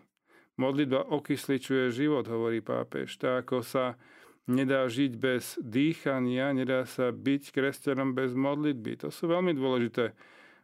Modlitba 0.55 1.09
okysličuje 1.09 1.91
život, 1.91 2.29
hovorí 2.29 2.61
pápež. 2.61 3.17
Tak 3.17 3.49
ako 3.49 3.65
sa 3.65 3.99
nedá 4.45 4.85
žiť 4.85 5.11
bez 5.17 5.57
dýchania, 5.59 6.53
nedá 6.53 6.85
sa 6.85 7.09
byť 7.09 7.49
kresťanom 7.49 8.13
bez 8.13 8.37
modlitby. 8.37 9.03
To 9.03 9.09
sú 9.09 9.25
veľmi 9.27 9.57
dôležité 9.57 10.13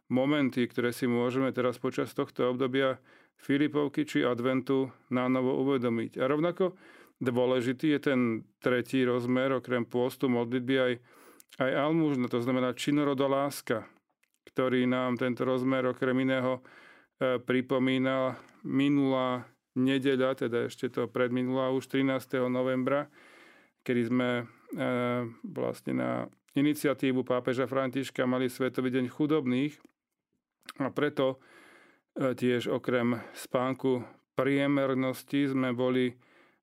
momenty, 0.06 0.64
ktoré 0.70 0.94
si 0.94 1.10
môžeme 1.10 1.50
teraz 1.50 1.76
počas 1.82 2.14
tohto 2.14 2.54
obdobia 2.54 3.02
Filipovky 3.42 4.06
či 4.06 4.22
adventu 4.22 4.94
na 5.10 5.26
novo 5.26 5.58
uvedomiť. 5.66 6.22
A 6.22 6.30
rovnako 6.30 6.78
dôležitý 7.18 7.98
je 7.98 8.00
ten 8.00 8.20
tretí 8.62 9.02
rozmer, 9.02 9.50
okrem 9.58 9.82
pôstu 9.82 10.30
modlitby 10.30 10.74
aj, 10.78 10.92
aj 11.60 11.72
almužna, 11.72 12.28
to 12.32 12.40
znamená 12.40 12.72
činoroda 12.72 13.28
láska, 13.28 13.84
ktorý 14.48 14.88
nám 14.88 15.20
tento 15.20 15.44
rozmer 15.44 15.84
okrem 15.84 16.24
iného 16.24 16.60
e, 16.60 17.40
pripomína 17.40 18.36
minulá 18.64 19.44
nedeľa, 19.76 20.46
teda 20.48 20.68
ešte 20.68 20.92
to 20.92 21.08
predminulá 21.08 21.72
už 21.72 21.88
13. 21.88 22.48
novembra, 22.48 23.08
kedy 23.84 24.02
sme 24.08 24.30
e, 24.40 24.44
vlastne 25.44 25.92
na 25.96 26.10
iniciatívu 26.52 27.24
pápeža 27.24 27.64
Františka 27.64 28.28
mali 28.28 28.52
Svetový 28.52 28.92
deň 28.92 29.08
chudobných 29.08 29.74
a 30.80 30.88
preto 30.88 31.36
e, 32.16 32.36
tiež 32.36 32.72
okrem 32.72 33.20
spánku 33.36 34.04
priemernosti 34.36 35.52
sme 35.52 35.76
boli 35.76 36.16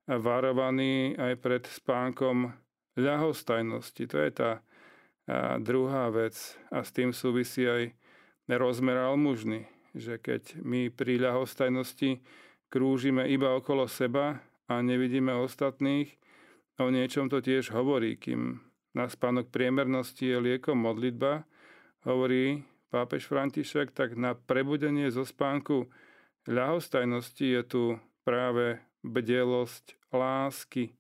varovaní 0.10 1.14
aj 1.14 1.34
pred 1.38 1.64
spánkom 1.70 2.50
ľahostajnosti. 2.98 4.04
To 4.10 4.18
je 4.18 4.32
tá 4.34 4.52
druhá 5.62 6.10
vec 6.10 6.36
a 6.74 6.82
s 6.82 6.90
tým 6.90 7.14
súvisí 7.14 7.68
aj 7.70 7.94
rozmer 8.50 8.98
almužny, 8.98 9.70
že 9.94 10.18
keď 10.18 10.58
my 10.66 10.90
pri 10.90 11.22
ľahostajnosti 11.22 12.22
krúžime 12.74 13.30
iba 13.30 13.54
okolo 13.54 13.86
seba 13.86 14.42
a 14.66 14.82
nevidíme 14.82 15.34
ostatných, 15.34 16.20
O 16.80 16.88
niečom 16.88 17.28
to 17.28 17.44
tiež 17.44 17.76
hovorí, 17.76 18.16
kým 18.16 18.64
na 18.96 19.12
spánok 19.12 19.52
priemernosti 19.52 20.32
je 20.32 20.40
liekom 20.40 20.80
modlitba, 20.80 21.44
hovorí 22.08 22.64
pápež 22.88 23.28
František, 23.28 23.92
tak 23.92 24.16
na 24.16 24.32
prebudenie 24.32 25.12
zo 25.12 25.28
spánku 25.28 25.92
ľahostajnosti 26.48 27.44
je 27.44 27.62
tu 27.68 27.84
práve 28.24 28.80
bdelosť 29.04 30.00
lásky. 30.16 30.96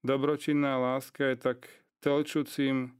Dobročinná 0.00 0.80
láska 0.80 1.36
je 1.36 1.36
tak 1.36 1.68
telčúcim 2.00 2.96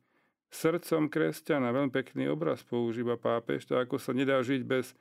srdcom 0.50 1.07
kresťana. 1.07 1.71
Veľmi 1.71 1.95
pekný 1.95 2.30
obraz 2.30 2.66
používa 2.66 3.14
pápež. 3.14 3.66
To 3.71 3.78
ako 3.78 4.02
sa 4.02 4.11
nedá 4.11 4.42
žiť 4.42 4.62
bez 4.66 4.92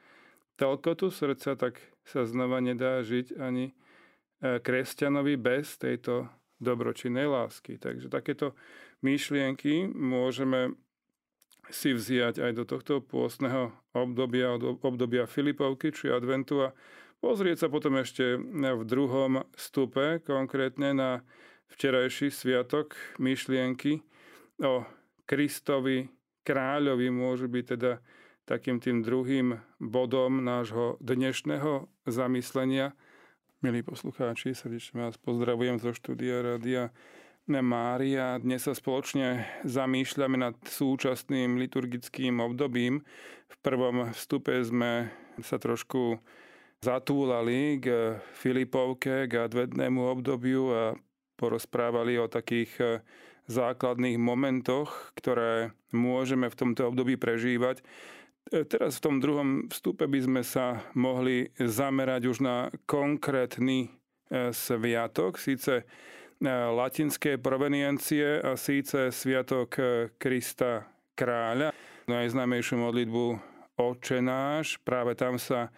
telkotu 0.55 1.09
srdca, 1.09 1.57
tak 1.57 1.81
sa 2.05 2.25
znova 2.25 2.61
nedá 2.61 3.01
žiť 3.01 3.37
ani 3.41 3.69
e, 3.69 3.73
kresťanovi 4.61 5.35
bez 5.41 5.77
tejto 5.81 6.29
dobročinnej 6.61 7.25
lásky. 7.25 7.81
Takže 7.81 8.11
takéto 8.11 8.53
myšlienky 9.01 9.89
môžeme 9.89 10.75
si 11.69 11.93
vziať 11.93 12.41
aj 12.41 12.51
do 12.57 12.63
tohto 12.65 12.99
pôstneho 12.99 13.71
obdobia, 13.93 14.57
od 14.57 14.81
obdobia 14.81 15.29
Filipovky 15.29 15.93
či 15.93 16.09
adventu 16.09 16.65
a 16.65 16.73
pozrieť 17.21 17.65
sa 17.65 17.67
potom 17.69 17.97
ešte 18.01 18.41
v 18.41 18.83
druhom 18.83 19.45
stupe, 19.53 20.19
konkrétne 20.25 20.97
na 20.97 21.11
včerajší 21.69 22.33
sviatok 22.33 22.97
myšlienky 23.21 24.01
o 24.59 24.81
Kristovi 25.29 26.09
kráľovi 26.41 27.13
môžu 27.13 27.45
byť 27.45 27.65
teda 27.77 28.01
takým 28.49 28.81
tým 28.81 29.05
druhým 29.05 29.61
bodom 29.77 30.41
nášho 30.41 30.97
dnešného 30.97 31.85
zamyslenia– 32.09 32.91
Milí 33.59 33.83
poslucháči, 33.83 34.55
srdečne 34.55 35.03
vás 35.11 35.19
pozdravujem 35.19 35.83
zo 35.83 35.91
štúdia 35.91 36.39
Rádia 36.39 36.95
Mária. 37.43 38.39
Dnes 38.39 38.63
sa 38.63 38.71
spoločne 38.71 39.43
zamýšľame 39.67 40.39
nad 40.39 40.55
súčasným 40.63 41.59
liturgickým 41.59 42.39
obdobím. 42.39 43.03
V 43.51 43.55
prvom 43.59 44.15
vstupe 44.15 44.63
sme 44.63 45.11
sa 45.43 45.59
trošku 45.59 46.23
zatúlali 46.79 47.83
k 47.83 48.15
Filipovke, 48.39 49.27
k 49.27 49.43
adventnému 49.43 50.07
obdobiu 50.07 50.71
a 50.71 50.83
porozprávali 51.35 52.15
o 52.15 52.31
takých 52.31 53.03
základných 53.49 54.21
momentoch, 54.21 55.11
ktoré 55.17 55.73
môžeme 55.89 56.47
v 56.47 56.55
tomto 56.55 56.93
období 56.93 57.17
prežívať. 57.17 57.81
E, 58.53 58.63
teraz 58.63 59.01
v 59.01 59.03
tom 59.09 59.15
druhom 59.17 59.65
vstupe 59.73 60.05
by 60.05 60.19
sme 60.21 60.41
sa 60.45 60.85
mohli 60.93 61.49
zamerať 61.57 62.21
už 62.29 62.37
na 62.45 62.69
konkrétny 62.85 63.89
e, 64.29 64.53
sviatok, 64.53 65.41
síce 65.41 65.81
e, 65.81 65.83
latinské 66.47 67.41
proveniencie 67.41 68.37
a 68.37 68.53
síce 68.53 69.09
sviatok 69.09 69.81
Krista 70.21 70.85
kráľa. 71.17 71.73
Najznámejšiu 72.05 72.77
modlitbu 72.79 73.25
Oče 73.79 74.21
náš, 74.21 74.77
práve 74.85 75.17
tam 75.17 75.41
sa 75.41 75.73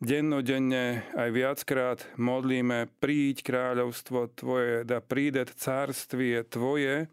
dennodenne 0.00 1.04
aj 1.12 1.28
viackrát 1.30 1.98
modlíme 2.16 2.88
príď 2.98 3.44
kráľovstvo 3.44 4.32
Tvoje, 4.32 4.82
da 4.88 5.04
prídet 5.04 5.52
cárstvie 5.52 6.42
Tvoje. 6.48 7.12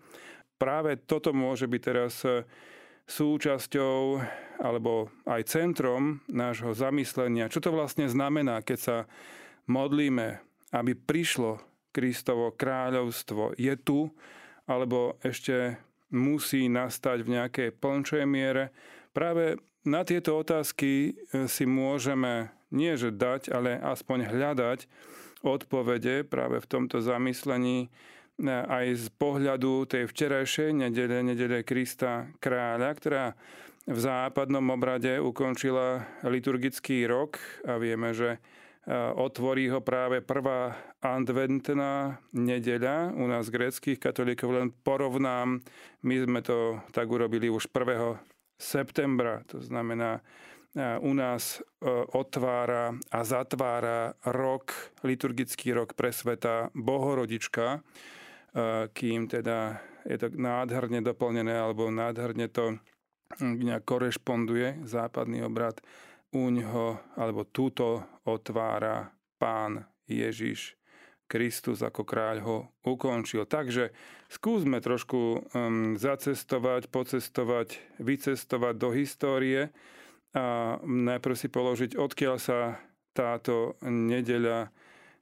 Práve 0.56 0.96
toto 0.98 1.36
môže 1.36 1.68
byť 1.68 1.82
teraz 1.84 2.24
súčasťou 3.08 4.00
alebo 4.64 5.14
aj 5.30 5.42
centrom 5.48 6.24
nášho 6.28 6.74
zamyslenia, 6.74 7.52
čo 7.52 7.62
to 7.62 7.70
vlastne 7.70 8.10
znamená, 8.10 8.66
keď 8.66 8.80
sa 8.80 8.98
modlíme, 9.70 10.42
aby 10.74 10.92
prišlo 10.96 11.62
Kristovo 11.94 12.56
kráľovstvo. 12.56 13.56
Je 13.56 13.74
tu, 13.80 14.12
alebo 14.68 15.16
ešte 15.24 15.80
musí 16.12 16.72
nastať 16.72 17.18
v 17.24 17.32
nejakej 17.40 17.70
plnčej 17.78 18.24
miere. 18.28 18.72
Práve 19.12 19.60
na 19.88 20.04
tieto 20.04 20.40
otázky 20.40 20.92
e, 21.12 21.48
si 21.48 21.64
môžeme 21.64 22.57
nie 22.72 22.94
že 23.00 23.16
dať, 23.16 23.52
ale 23.54 23.80
aspoň 23.80 24.28
hľadať 24.28 24.80
odpovede 25.46 26.26
práve 26.26 26.60
v 26.60 26.70
tomto 26.70 27.00
zamyslení 27.00 27.88
aj 28.46 28.86
z 28.94 29.08
pohľadu 29.18 29.90
tej 29.90 30.06
včerajšej 30.06 30.70
nedele, 30.70 31.26
nedele 31.26 31.66
Krista 31.66 32.30
kráľa, 32.38 32.90
ktorá 32.94 33.26
v 33.88 33.98
západnom 33.98 34.62
obrade 34.70 35.18
ukončila 35.18 36.06
liturgický 36.28 37.08
rok 37.08 37.40
a 37.66 37.80
vieme, 37.80 38.12
že 38.12 38.36
e, 38.36 38.40
otvorí 39.16 39.72
ho 39.72 39.80
práve 39.80 40.20
prvá 40.20 40.76
adventná 41.00 42.20
nedeľa. 42.36 43.16
U 43.16 43.26
nás 43.26 43.48
greckých 43.48 43.98
katolíkov 43.98 44.60
len 44.60 44.70
porovnám, 44.84 45.64
my 46.04 46.16
sme 46.20 46.44
to 46.44 46.84
tak 46.92 47.08
urobili 47.08 47.48
už 47.48 47.72
1. 47.72 48.20
septembra, 48.60 49.42
to 49.48 49.64
znamená, 49.64 50.20
e, 50.20 50.22
u 50.78 51.12
nás 51.14 51.58
e, 51.58 51.62
otvára 52.14 52.94
a 53.10 53.20
zatvára 53.26 54.14
rok, 54.26 54.74
liturgický 55.02 55.74
rok 55.74 55.98
pre 55.98 56.14
sveta 56.14 56.70
Bohorodička, 56.78 57.82
kým 58.90 59.30
teda 59.30 59.78
je 60.08 60.18
to 60.18 60.34
nádherne 60.34 61.06
doplnené 61.06 61.54
alebo 61.54 61.94
nádherne 61.94 62.50
to 62.50 62.82
nejak 63.38 63.84
korešponduje 63.84 64.88
západný 64.88 65.44
obrad 65.44 65.84
u 66.32 66.48
ňoho, 66.48 67.00
alebo 67.20 67.44
túto 67.48 68.04
otvára 68.24 69.12
pán 69.38 69.84
Ježiš 70.08 70.76
Kristus 71.28 71.84
ako 71.84 72.08
kráľ 72.08 72.38
ho 72.48 72.58
ukončil. 72.88 73.44
Takže 73.44 73.92
skúsme 74.32 74.80
trošku 74.80 75.20
um, 75.20 76.00
zacestovať, 76.00 76.88
pocestovať, 76.88 78.00
vycestovať 78.00 78.74
do 78.80 78.90
histórie 78.96 79.76
a 80.36 80.78
najprv 80.84 81.36
si 81.36 81.48
položiť, 81.48 81.92
odkiaľ 81.96 82.36
sa 82.42 82.82
táto 83.16 83.80
nedeľa, 83.86 84.70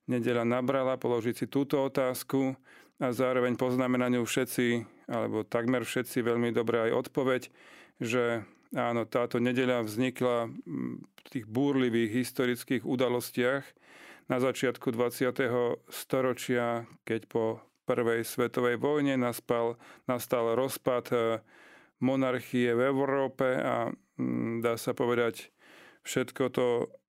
nedeľa 0.10 0.44
nabrala, 0.44 0.98
položiť 0.98 1.36
si 1.36 1.46
túto 1.46 1.82
otázku 1.84 2.58
a 3.00 3.12
zároveň 3.12 3.60
poznáme 3.60 4.00
na 4.00 4.10
ňu 4.10 4.24
všetci, 4.24 4.68
alebo 5.12 5.46
takmer 5.46 5.86
všetci 5.86 6.24
veľmi 6.24 6.50
dobré 6.56 6.90
aj 6.90 7.08
odpoveď, 7.08 7.42
že 8.02 8.44
Áno, 8.76 9.08
táto 9.08 9.40
nedeľa 9.40 9.88
vznikla 9.88 10.52
v 10.52 11.28
tých 11.32 11.48
búrlivých 11.48 12.26
historických 12.26 12.84
udalostiach 12.84 13.64
na 14.28 14.38
začiatku 14.44 14.92
20. 14.92 15.32
storočia, 15.88 16.84
keď 17.08 17.22
po 17.30 17.64
prvej 17.88 18.28
svetovej 18.28 18.76
vojne 18.76 19.16
naspal, 19.16 19.80
nastal 20.12 20.60
rozpad 20.60 21.06
e, 21.14 21.18
monarchie 22.04 22.76
v 22.76 22.82
Európe 22.90 23.46
a 23.46 23.96
dá 24.62 24.80
sa 24.80 24.96
povedať 24.96 25.52
všetko 26.06 26.44
to, 26.54 26.68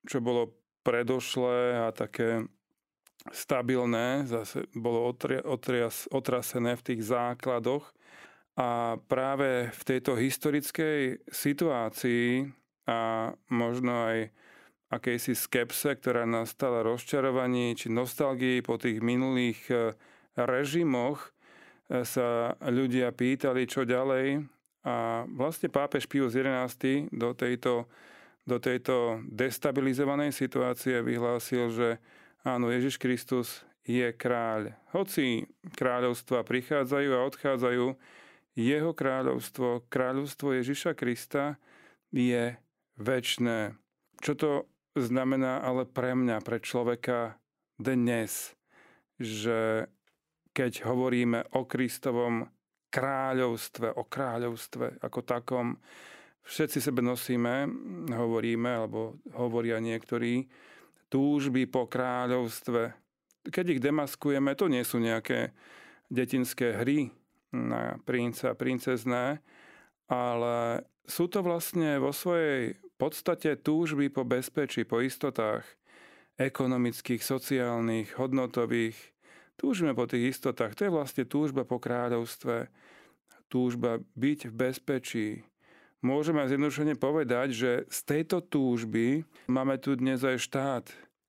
čo 0.08 0.18
bolo 0.24 0.56
predošlé 0.86 1.86
a 1.86 1.86
také 1.90 2.46
stabilné, 3.34 4.22
zase 4.30 4.70
bolo 4.70 5.10
otrasené 6.14 6.78
v 6.78 6.86
tých 6.86 7.00
základoch 7.10 7.90
a 8.56 8.96
práve 9.10 9.68
v 9.74 9.82
tejto 9.82 10.16
historickej 10.16 11.26
situácii 11.28 12.48
a 12.86 13.32
možno 13.50 13.92
aj 14.08 14.30
akejsi 14.88 15.34
skepse, 15.34 15.98
ktorá 15.98 16.24
nastala 16.24 16.86
rozčarovaní 16.86 17.74
či 17.74 17.90
nostalgii 17.90 18.62
po 18.62 18.78
tých 18.78 19.02
minulých 19.02 19.60
e, 19.68 19.76
režimoch, 20.38 21.34
e, 21.90 22.06
sa 22.06 22.54
ľudia 22.62 23.10
pýtali, 23.10 23.66
čo 23.66 23.82
ďalej. 23.82 24.46
A 24.86 25.26
vlastne 25.34 25.66
pápež 25.66 26.06
Pius 26.06 26.38
XI 26.38 27.10
do 27.10 27.34
tejto, 27.34 27.90
do 28.46 28.62
tejto 28.62 29.18
destabilizovanej 29.26 30.30
situácie 30.30 31.02
vyhlásil, 31.02 31.74
že 31.74 31.88
áno, 32.46 32.70
Ježiš 32.70 33.02
Kristus 33.02 33.66
je 33.82 34.14
kráľ. 34.14 34.78
Hoci 34.94 35.50
kráľovstva 35.74 36.46
prichádzajú 36.46 37.10
a 37.18 37.26
odchádzajú, 37.26 37.86
jeho 38.56 38.90
kráľovstvo, 38.94 39.84
kráľovstvo 39.90 40.54
Ježiša 40.56 40.94
Krista 40.94 41.58
je 42.14 42.56
väčné. 42.96 43.76
Čo 44.22 44.32
to 44.32 44.50
znamená 44.96 45.60
ale 45.60 45.84
pre 45.84 46.16
mňa, 46.16 46.40
pre 46.40 46.62
človeka 46.62 47.36
dnes, 47.76 48.56
že 49.20 49.90
keď 50.56 50.88
hovoríme 50.88 51.52
o 51.52 51.68
Kristovom 51.68 52.48
kráľovstve, 52.96 53.92
o 53.92 54.08
kráľovstve 54.08 55.04
ako 55.04 55.20
takom, 55.20 55.76
všetci 56.48 56.80
sebe 56.80 57.04
nosíme, 57.04 57.68
hovoríme, 58.08 58.72
alebo 58.72 59.20
hovoria 59.36 59.76
niektorí, 59.76 60.48
túžby 61.12 61.68
po 61.68 61.84
kráľovstve. 61.84 62.96
Keď 63.52 63.64
ich 63.76 63.84
demaskujeme, 63.84 64.56
to 64.56 64.72
nie 64.72 64.80
sú 64.80 64.96
nejaké 64.96 65.52
detinské 66.08 66.72
hry, 66.80 67.12
na 67.56 67.96
princa 68.04 68.52
a 68.52 68.58
princezné, 68.58 69.40
ale 70.10 70.84
sú 71.06 71.30
to 71.30 71.40
vlastne 71.40 71.96
vo 72.02 72.10
svojej 72.10 72.76
podstate 73.00 73.56
túžby 73.56 74.10
po 74.10 74.26
bezpečí, 74.26 74.84
po 74.84 75.00
istotách 75.00 75.64
ekonomických, 76.36 77.22
sociálnych, 77.24 78.18
hodnotových. 78.20 78.96
Túžime 79.56 79.96
po 79.96 80.04
tých 80.04 80.36
istotách. 80.36 80.76
To 80.76 80.84
je 80.84 80.92
vlastne 80.92 81.24
túžba 81.24 81.64
po 81.64 81.80
kráľovstve, 81.80 82.68
túžba 83.46 84.02
byť 84.18 84.50
v 84.50 84.52
bezpečí. 84.52 85.28
Môžeme 86.04 86.44
zjednodušene 86.46 86.94
povedať, 86.94 87.48
že 87.56 87.70
z 87.88 87.98
tejto 88.06 88.44
túžby 88.44 89.26
máme 89.50 89.80
tu 89.80 89.96
dnes 89.98 90.22
aj 90.22 90.38
štát 90.38 90.84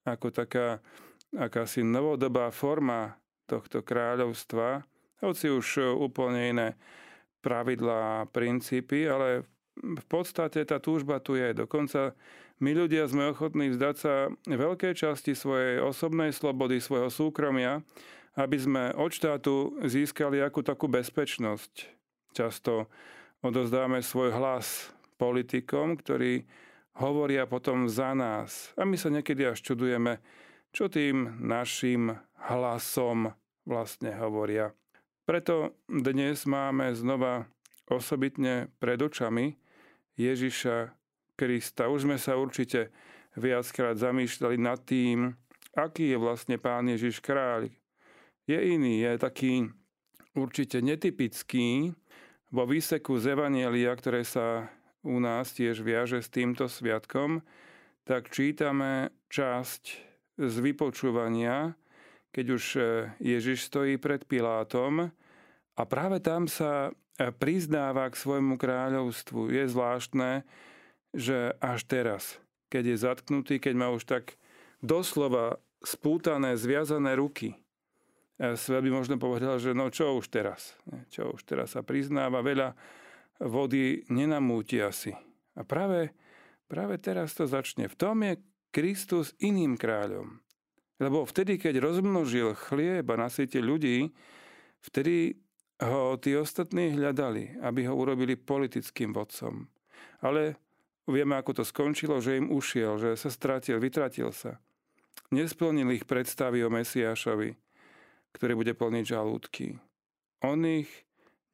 ako 0.07 0.31
taká 0.31 0.79
akási 1.35 1.83
novodobá 1.83 2.47
forma 2.55 3.19
tohto 3.47 3.83
kráľovstva, 3.83 4.87
hoci 5.19 5.51
už 5.51 5.97
úplne 5.97 6.41
iné 6.55 6.67
pravidlá 7.43 8.23
a 8.23 8.27
princípy, 8.27 9.07
ale 9.07 9.43
v 9.77 10.05
podstate 10.09 10.63
tá 10.63 10.79
túžba 10.79 11.19
tu 11.19 11.35
je. 11.35 11.53
Dokonca 11.53 12.15
my 12.57 12.71
ľudia 12.73 13.05
sme 13.05 13.31
ochotní 13.31 13.69
vzdať 13.71 13.95
sa 13.95 14.13
veľkej 14.47 14.93
časti 14.97 15.37
svojej 15.37 15.83
osobnej 15.83 16.33
slobody, 16.33 16.81
svojho 16.81 17.13
súkromia, 17.13 17.85
aby 18.37 18.57
sme 18.57 18.83
od 18.97 19.13
štátu 19.13 19.77
získali 19.85 20.41
akú 20.41 20.61
takú 20.65 20.89
bezpečnosť. 20.89 21.96
Často 22.37 22.85
odozdáme 23.41 24.05
svoj 24.05 24.29
hlas 24.37 24.93
politikom, 25.17 25.97
ktorí 25.97 26.45
hovoria 27.01 27.49
potom 27.49 27.89
za 27.89 28.13
nás. 28.13 28.77
A 28.77 28.85
my 28.85 28.93
sa 28.93 29.09
niekedy 29.09 29.41
až 29.41 29.65
čudujeme, 29.65 30.21
čo 30.69 30.85
tým 30.85 31.41
našim 31.41 32.13
hlasom 32.37 33.33
vlastne 33.65 34.13
hovoria. 34.21 34.69
Preto 35.25 35.73
dnes 35.89 36.45
máme 36.45 36.93
znova 36.93 37.49
osobitne 37.89 38.69
pred 38.77 39.01
očami 39.01 39.57
Ježiša 40.21 40.93
Krista. 41.33 41.89
Už 41.89 42.05
sme 42.05 42.21
sa 42.21 42.37
určite 42.37 42.93
viackrát 43.33 43.97
zamýšľali 43.97 44.61
nad 44.61 44.77
tým, 44.85 45.33
aký 45.73 46.13
je 46.13 46.21
vlastne 46.21 46.61
Pán 46.61 46.85
Ježiš 46.85 47.17
kráľ. 47.17 47.73
Je 48.45 48.61
iný, 48.61 49.01
je 49.01 49.17
taký 49.17 49.53
určite 50.37 50.85
netypický 50.85 51.97
vo 52.51 52.63
výseku 52.63 53.19
z 53.19 53.35
Evanielia, 53.35 53.91
ktoré 53.95 54.23
sa 54.23 54.71
u 55.03 55.19
nás 55.19 55.51
tiež 55.55 55.83
viaže 55.83 56.19
s 56.23 56.31
týmto 56.31 56.67
sviatkom, 56.67 57.43
tak 58.07 58.31
čítame 58.31 59.11
časť 59.27 59.83
z 60.39 60.55
vypočúvania, 60.63 61.75
keď 62.31 62.45
už 62.53 62.63
e, 62.77 62.81
Ježiš 63.19 63.67
stojí 63.67 63.99
pred 63.99 64.23
Pilátom 64.23 65.11
a 65.75 65.81
práve 65.83 66.23
tam 66.23 66.47
sa 66.47 66.91
e, 67.17 67.29
priznáva 67.35 68.07
k 68.07 68.19
svojmu 68.19 68.55
kráľovstvu. 68.55 69.51
Je 69.51 69.63
zvláštne, 69.67 70.47
že 71.11 71.57
až 71.59 71.83
teraz, 71.83 72.23
keď 72.71 72.95
je 72.95 72.97
zatknutý, 73.03 73.55
keď 73.59 73.73
má 73.75 73.87
už 73.91 74.07
tak 74.07 74.39
doslova 74.79 75.59
spútané, 75.83 76.55
zviazané 76.55 77.17
ruky, 77.17 77.57
svet 78.37 78.81
by 78.85 78.91
možno 78.93 79.17
povedal, 79.17 79.57
že 79.57 79.73
no 79.73 79.89
čo 79.89 80.13
už 80.17 80.29
teraz, 80.29 80.77
čo 81.09 81.33
už 81.33 81.41
teraz 81.41 81.73
sa 81.73 81.81
priznáva, 81.81 82.45
veľa 82.45 82.77
vody 83.41 84.05
nenamúti 84.13 84.77
asi. 84.81 85.13
A 85.57 85.65
práve, 85.65 86.13
práve 86.69 87.01
teraz 87.01 87.33
to 87.33 87.49
začne. 87.49 87.89
V 87.89 87.97
tom 87.97 88.21
je 88.21 88.37
Kristus 88.69 89.33
iným 89.41 89.73
kráľom. 89.73 90.37
Lebo 90.97 91.25
vtedy, 91.25 91.61
keď 91.61 91.81
rozmnožil 91.81 92.57
chlieb 92.57 93.05
a 93.09 93.15
nasytil 93.17 93.65
ľudí, 93.65 94.13
vtedy 94.81 95.37
ho 95.77 96.17
tí 96.17 96.33
ostatní 96.33 96.97
hľadali, 96.97 97.61
aby 97.61 97.85
ho 97.85 97.93
urobili 97.93 98.33
politickým 98.33 99.13
vodcom. 99.13 99.69
Ale 100.25 100.57
vieme, 101.05 101.37
ako 101.37 101.61
to 101.61 101.63
skončilo, 101.65 102.17
že 102.17 102.41
im 102.41 102.49
ušiel, 102.49 102.97
že 102.97 103.13
sa 103.13 103.29
stratil, 103.29 103.77
vytratil 103.77 104.33
sa. 104.33 104.57
Nesplnil 105.29 105.93
ich 105.93 106.09
predstavy 106.09 106.65
o 106.65 106.73
Mesiášovi, 106.73 107.66
ktorý 108.37 108.53
bude 108.53 108.77
plniť 108.77 109.05
žalúdky. 109.09 109.81
On 110.45 110.61
ich 110.61 110.89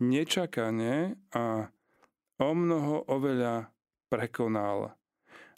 nečakane 0.03 1.15
a 1.31 1.71
o 2.43 2.51
mnoho 2.51 3.07
oveľa 3.07 3.71
prekonal. 4.11 4.91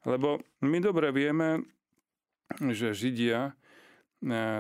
Lebo 0.06 0.38
my 0.62 0.78
dobre 0.78 1.10
vieme, 1.10 1.66
že 2.62 2.94
Židia 2.94 3.58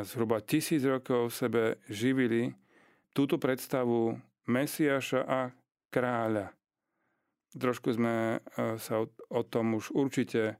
zhruba 0.01 0.41
tisíc 0.41 0.81
rokov 0.81 1.29
sebe 1.29 1.77
živili 1.85 2.49
túto 3.13 3.37
predstavu 3.37 4.17
Mesiaša 4.49 5.21
a 5.25 5.53
kráľa. 5.93 6.53
Trošku 7.55 7.95
sme 7.95 8.37
e, 8.43 8.77
sa 8.77 8.99
o 9.07 9.41
tom 9.47 9.79
už 9.79 9.95
určite 9.95 10.59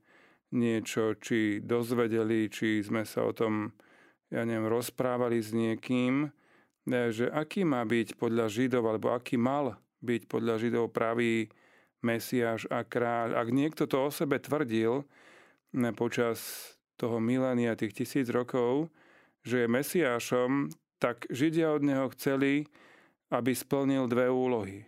niečo 0.56 1.20
či 1.20 1.60
dozvedeli, 1.60 2.48
či 2.48 2.80
sme 2.80 3.04
sa 3.04 3.28
o 3.28 3.36
tom, 3.36 3.76
ja 4.34 4.42
neviem, 4.46 4.70
rozprávali 4.70 5.42
s 5.42 5.54
niekým, 5.54 6.30
že 6.86 7.30
aký 7.34 7.66
má 7.66 7.82
byť 7.82 8.18
podľa 8.22 8.46
Židov, 8.46 8.86
alebo 8.86 9.14
aký 9.14 9.42
mal 9.42 9.78
byť 10.06 10.22
podľa 10.30 10.56
Židov 10.62 10.94
pravý 10.94 11.50
Mesiáš 12.06 12.70
a 12.70 12.86
kráľ. 12.86 13.34
Ak 13.42 13.50
niekto 13.50 13.90
to 13.90 14.06
o 14.06 14.10
sebe 14.14 14.38
tvrdil 14.38 15.02
počas 15.98 16.72
toho 16.96 17.18
milénia, 17.18 17.74
tých 17.74 18.06
tisíc 18.06 18.30
rokov, 18.30 18.94
že 19.42 19.66
je 19.66 19.74
Mesiášom, 19.74 20.70
tak 21.02 21.26
Židia 21.34 21.74
od 21.74 21.84
neho 21.84 22.08
chceli, 22.14 22.70
aby 23.34 23.52
splnil 23.58 24.06
dve 24.06 24.30
úlohy. 24.30 24.86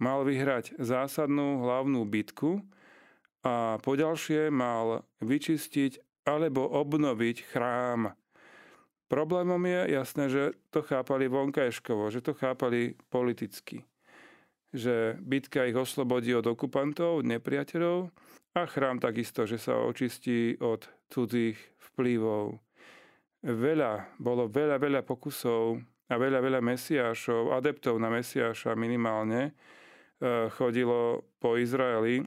Mal 0.00 0.24
vyhrať 0.24 0.76
zásadnú 0.76 1.64
hlavnú 1.64 2.04
bitku 2.04 2.60
a 3.44 3.80
poďalšie 3.80 4.52
mal 4.52 5.08
vyčistiť 5.24 6.24
alebo 6.28 6.68
obnoviť 6.68 7.36
chrám. 7.48 8.12
Problémom 9.10 9.58
je 9.66 9.80
jasné, 9.90 10.24
že 10.30 10.42
to 10.70 10.86
chápali 10.86 11.26
vonkajškovo, 11.26 12.14
že 12.14 12.22
to 12.22 12.30
chápali 12.30 12.94
politicky. 13.10 13.82
Že 14.70 15.18
bitka 15.18 15.66
ich 15.66 15.74
oslobodí 15.74 16.30
od 16.30 16.46
okupantov, 16.46 17.20
od 17.20 17.26
nepriateľov 17.26 18.14
a 18.54 18.60
chrám 18.70 19.02
takisto, 19.02 19.50
že 19.50 19.58
sa 19.58 19.82
očistí 19.82 20.54
od 20.62 20.86
cudzích 21.10 21.58
vplyvov 21.90 22.62
veľa, 23.42 24.14
bolo 24.22 24.46
veľa, 24.46 24.78
veľa 24.78 25.02
pokusov 25.02 25.82
a 26.06 26.14
veľa, 26.14 26.38
veľa 26.38 26.60
mesiášov, 26.62 27.50
adeptov 27.50 27.98
na 27.98 28.14
mesiáša 28.14 28.78
minimálne, 28.78 29.50
e, 29.50 29.52
chodilo 30.54 31.26
po 31.42 31.58
Izraeli 31.58 32.22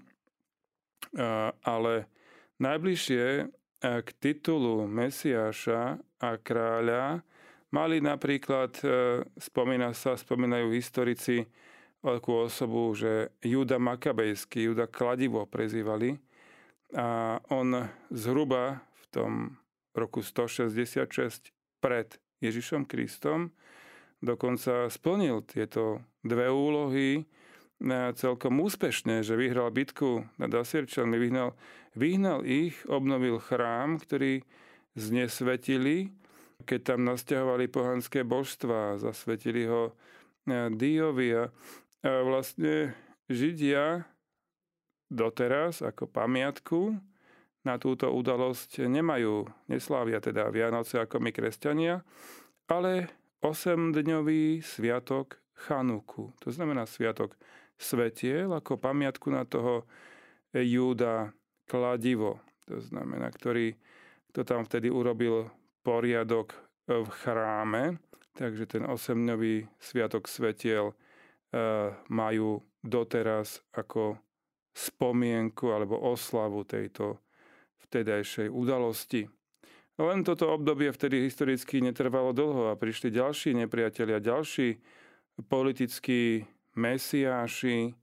Ale 1.63 2.09
najbližšie 2.57 3.45
k 3.83 4.07
titulu 4.15 4.87
Mesiáša 4.87 5.99
a 6.23 6.29
kráľa 6.39 7.19
mali 7.67 7.99
napríklad, 7.99 8.71
spomína 9.35 9.91
sa, 9.91 10.15
spomínajú 10.15 10.71
historici, 10.71 11.43
veľkú 11.99 12.47
osobu, 12.47 12.95
že 12.95 13.35
Juda 13.43 13.75
Makabejský, 13.83 14.71
Juda 14.71 14.87
Kladivo 14.87 15.43
prezývali. 15.43 16.15
A 16.95 17.39
on 17.51 17.89
zhruba 18.07 18.87
v 19.01 19.03
tom 19.11 19.31
roku 19.91 20.23
166 20.23 21.51
pred 21.83 22.07
Ježišom 22.39 22.87
Kristom 22.87 23.51
dokonca 24.23 24.87
splnil 24.87 25.43
tieto 25.43 25.99
dve 26.23 26.47
úlohy 26.47 27.27
celkom 28.15 28.63
úspešne, 28.63 29.27
že 29.27 29.35
vyhral 29.35 29.67
bitku 29.67 30.23
nad 30.39 30.47
Asierčanmi, 30.55 31.19
vyhnal, 31.19 31.51
vyhnal 31.99 32.47
ich, 32.47 32.79
obnovil 32.87 33.43
chrám, 33.43 33.99
ktorý 33.99 34.41
znesvetili, 34.95 36.15
keď 36.63 36.95
tam 36.95 37.03
nasťahovali 37.03 37.67
pohanské 37.67 38.23
božstva, 38.23 39.03
zasvetili 39.03 39.67
ho 39.67 39.91
Diovi 40.47 41.35
a 41.35 41.51
vlastne 42.23 42.95
Židia 43.27 44.07
doteraz 45.11 45.83
ako 45.83 46.07
pamiatku 46.07 46.95
na 47.63 47.79
túto 47.79 48.11
udalosť 48.11 48.87
nemajú, 48.87 49.47
neslávia 49.71 50.19
teda 50.19 50.51
Vianoce 50.51 50.99
ako 50.99 51.23
my 51.23 51.31
kresťania, 51.31 52.03
ale 52.67 53.07
8-dňový 53.39 54.59
sviatok 54.63 55.39
Chanuku. 55.67 56.35
To 56.43 56.49
znamená 56.51 56.83
sviatok 56.83 57.39
svetiel 57.77 58.51
ako 58.53 58.79
pamiatku 58.79 59.27
na 59.33 59.43
toho 59.43 59.87
Júda 60.53 61.33
kladivo. 61.65 62.39
To 62.69 62.79
znamená, 62.79 63.33
ktorý 63.33 63.73
to 64.31 64.45
tam 64.45 64.63
vtedy 64.65 64.89
urobil 64.89 65.49
poriadok 65.81 66.53
v 66.87 67.09
chráme. 67.09 67.97
Takže 68.33 68.65
ten 68.65 68.83
8-dňový 68.85 69.67
sviatok 69.77 70.25
svetiel 70.25 70.93
Eh, 71.53 71.93
majú 72.09 72.65
doteraz 72.81 73.61
ako 73.77 74.17
spomienku 74.73 75.69
alebo 75.69 76.01
oslavu 76.01 76.65
tejto 76.65 77.21
vtedajšej 77.85 78.49
udalosti. 78.49 79.29
Len 80.01 80.25
toto 80.25 80.49
obdobie 80.49 80.89
vtedy 80.89 81.21
historicky 81.21 81.77
netrvalo 81.77 82.33
dlho 82.33 82.73
a 82.73 82.79
prišli 82.79 83.13
ďalší 83.13 83.53
nepriatelia, 83.53 84.17
ďalší 84.17 84.81
politickí 85.45 86.41
mesiáši, 86.75 87.93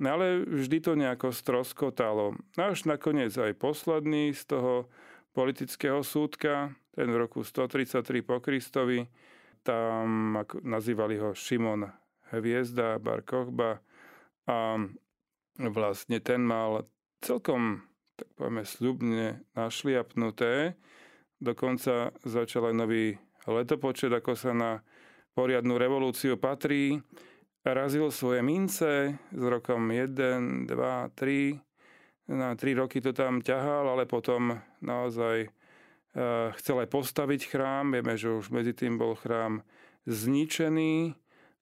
no 0.00 0.06
ale 0.08 0.44
vždy 0.44 0.78
to 0.80 0.92
nejako 0.94 1.32
stroskotalo. 1.32 2.36
Až 2.56 2.84
nakoniec 2.88 3.32
aj 3.36 3.56
posledný 3.56 4.32
z 4.32 4.42
toho 4.56 4.88
politického 5.36 6.00
súdka, 6.00 6.72
ten 6.96 7.12
v 7.12 7.16
roku 7.28 7.44
133 7.44 8.24
po 8.24 8.40
Kristovi, 8.40 9.04
tam 9.60 10.38
nazývali 10.62 11.20
ho 11.20 11.36
Šimon 11.36 11.90
hviezda 12.32 12.96
Bar 13.02 13.26
Kochba 13.26 13.82
a 14.46 14.78
vlastne 15.58 16.22
ten 16.22 16.40
mal 16.40 16.86
celkom, 17.20 17.82
tak 18.16 18.28
povieme, 18.38 18.62
sľubne 18.62 19.44
našliapnuté. 19.58 20.78
Dokonca 21.36 22.16
začal 22.24 22.72
aj 22.72 22.74
nový 22.78 23.04
letopočet, 23.44 24.08
ako 24.08 24.32
sa 24.38 24.56
na 24.56 24.80
poriadnu 25.36 25.76
revolúciu 25.76 26.40
patrí. 26.40 27.02
Razil 27.66 28.14
svoje 28.14 28.46
mince 28.46 29.18
s 29.18 29.42
rokom 29.42 29.90
1, 29.90 30.70
2, 30.70 31.18
3. 31.18 32.30
Na 32.30 32.54
3 32.54 32.78
roky 32.78 33.02
to 33.02 33.10
tam 33.10 33.42
ťahal, 33.42 33.90
ale 33.90 34.06
potom 34.06 34.62
naozaj 34.78 35.50
eh, 35.50 36.48
chcel 36.62 36.76
aj 36.86 36.88
postaviť 36.94 37.50
chrám. 37.50 37.90
Vieme, 37.90 38.14
že 38.14 38.30
už 38.30 38.54
medzi 38.54 38.70
tým 38.70 38.94
bol 38.94 39.18
chrám 39.18 39.66
zničený 40.06 41.18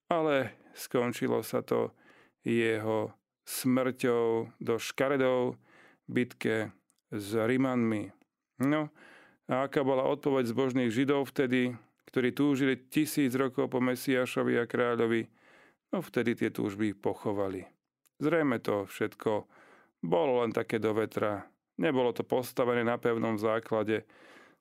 ale 0.08 0.52
skončilo 0.74 1.40
sa 1.40 1.64
to 1.64 1.92
jeho 2.44 3.12
smrťou 3.44 4.56
do 4.60 4.74
škaredov 4.76 5.56
bitke 6.08 6.72
s 7.12 7.28
Rimanmi. 7.32 8.12
No 8.64 8.92
a 9.48 9.68
aká 9.68 9.84
bola 9.84 10.08
odpoveď 10.08 10.48
zbožných 10.48 10.92
Židov 10.92 11.28
vtedy, 11.32 11.76
ktorí 12.08 12.32
túžili 12.32 12.80
tisíc 12.88 13.32
rokov 13.36 13.68
po 13.68 13.80
Mesiášovi 13.80 14.56
a 14.60 14.64
kráľovi, 14.64 15.28
no 15.94 16.02
vtedy 16.02 16.34
tie 16.34 16.50
túžby 16.50 16.90
pochovali. 16.98 17.62
Zrejme 18.18 18.58
to 18.58 18.90
všetko 18.90 19.46
bolo 20.02 20.42
len 20.42 20.50
také 20.50 20.82
do 20.82 20.90
vetra. 20.90 21.46
Nebolo 21.78 22.10
to 22.10 22.26
postavené 22.26 22.82
na 22.82 22.98
pevnom 22.98 23.38
základe. 23.38 24.02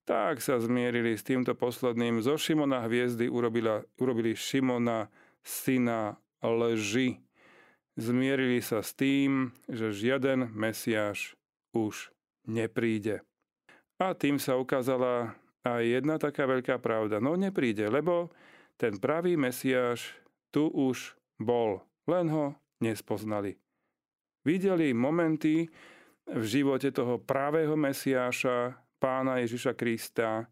Tak 0.06 0.40
sa 0.46 0.62
zmierili 0.62 1.18
s 1.18 1.26
týmto 1.26 1.58
posledným. 1.58 2.22
Zo 2.22 2.38
Šimona 2.38 2.86
hviezdy 2.86 3.26
urobila, 3.26 3.82
urobili 3.98 4.38
Šimona 4.38 5.10
syna 5.42 6.22
lži. 6.46 7.18
Zmierili 7.98 8.62
sa 8.62 8.82
s 8.82 8.94
tým, 8.94 9.54
že 9.70 9.94
žiaden 9.94 10.54
Mesiáš 10.54 11.38
už 11.74 12.14
nepríde. 12.46 13.22
A 14.02 14.18
tým 14.18 14.42
sa 14.42 14.58
ukázala 14.58 15.38
aj 15.64 15.82
jedna 15.82 16.18
taká 16.18 16.50
veľká 16.50 16.82
pravda. 16.82 17.22
No 17.22 17.38
nepríde, 17.38 17.88
lebo 17.88 18.34
ten 18.76 18.98
pravý 18.98 19.38
Mesiáš 19.38 20.18
tu 20.50 20.68
už 20.68 21.16
bol, 21.40 21.82
len 22.10 22.28
ho 22.30 22.46
nespoznali. 22.84 23.56
Videli 24.44 24.92
momenty 24.92 25.68
v 26.28 26.44
živote 26.44 26.92
toho 26.92 27.20
pravého 27.20 27.76
Mesiáša, 27.80 28.76
pána 29.00 29.40
Ježiša 29.44 29.76
Krista, 29.76 30.48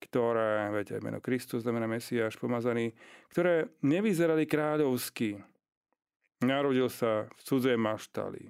ktoré, 0.00 0.72
viete, 0.72 0.96
meno 1.04 1.20
Kristus 1.20 1.62
znamená 1.62 1.84
Mesiáš, 1.84 2.40
pomazaný, 2.40 2.96
ktoré 3.30 3.68
nevyzerali 3.84 4.48
kráľovsky. 4.48 5.38
Narodil 6.40 6.88
sa 6.88 7.28
v 7.36 7.40
cudzej 7.44 7.76
maštali. 7.76 8.48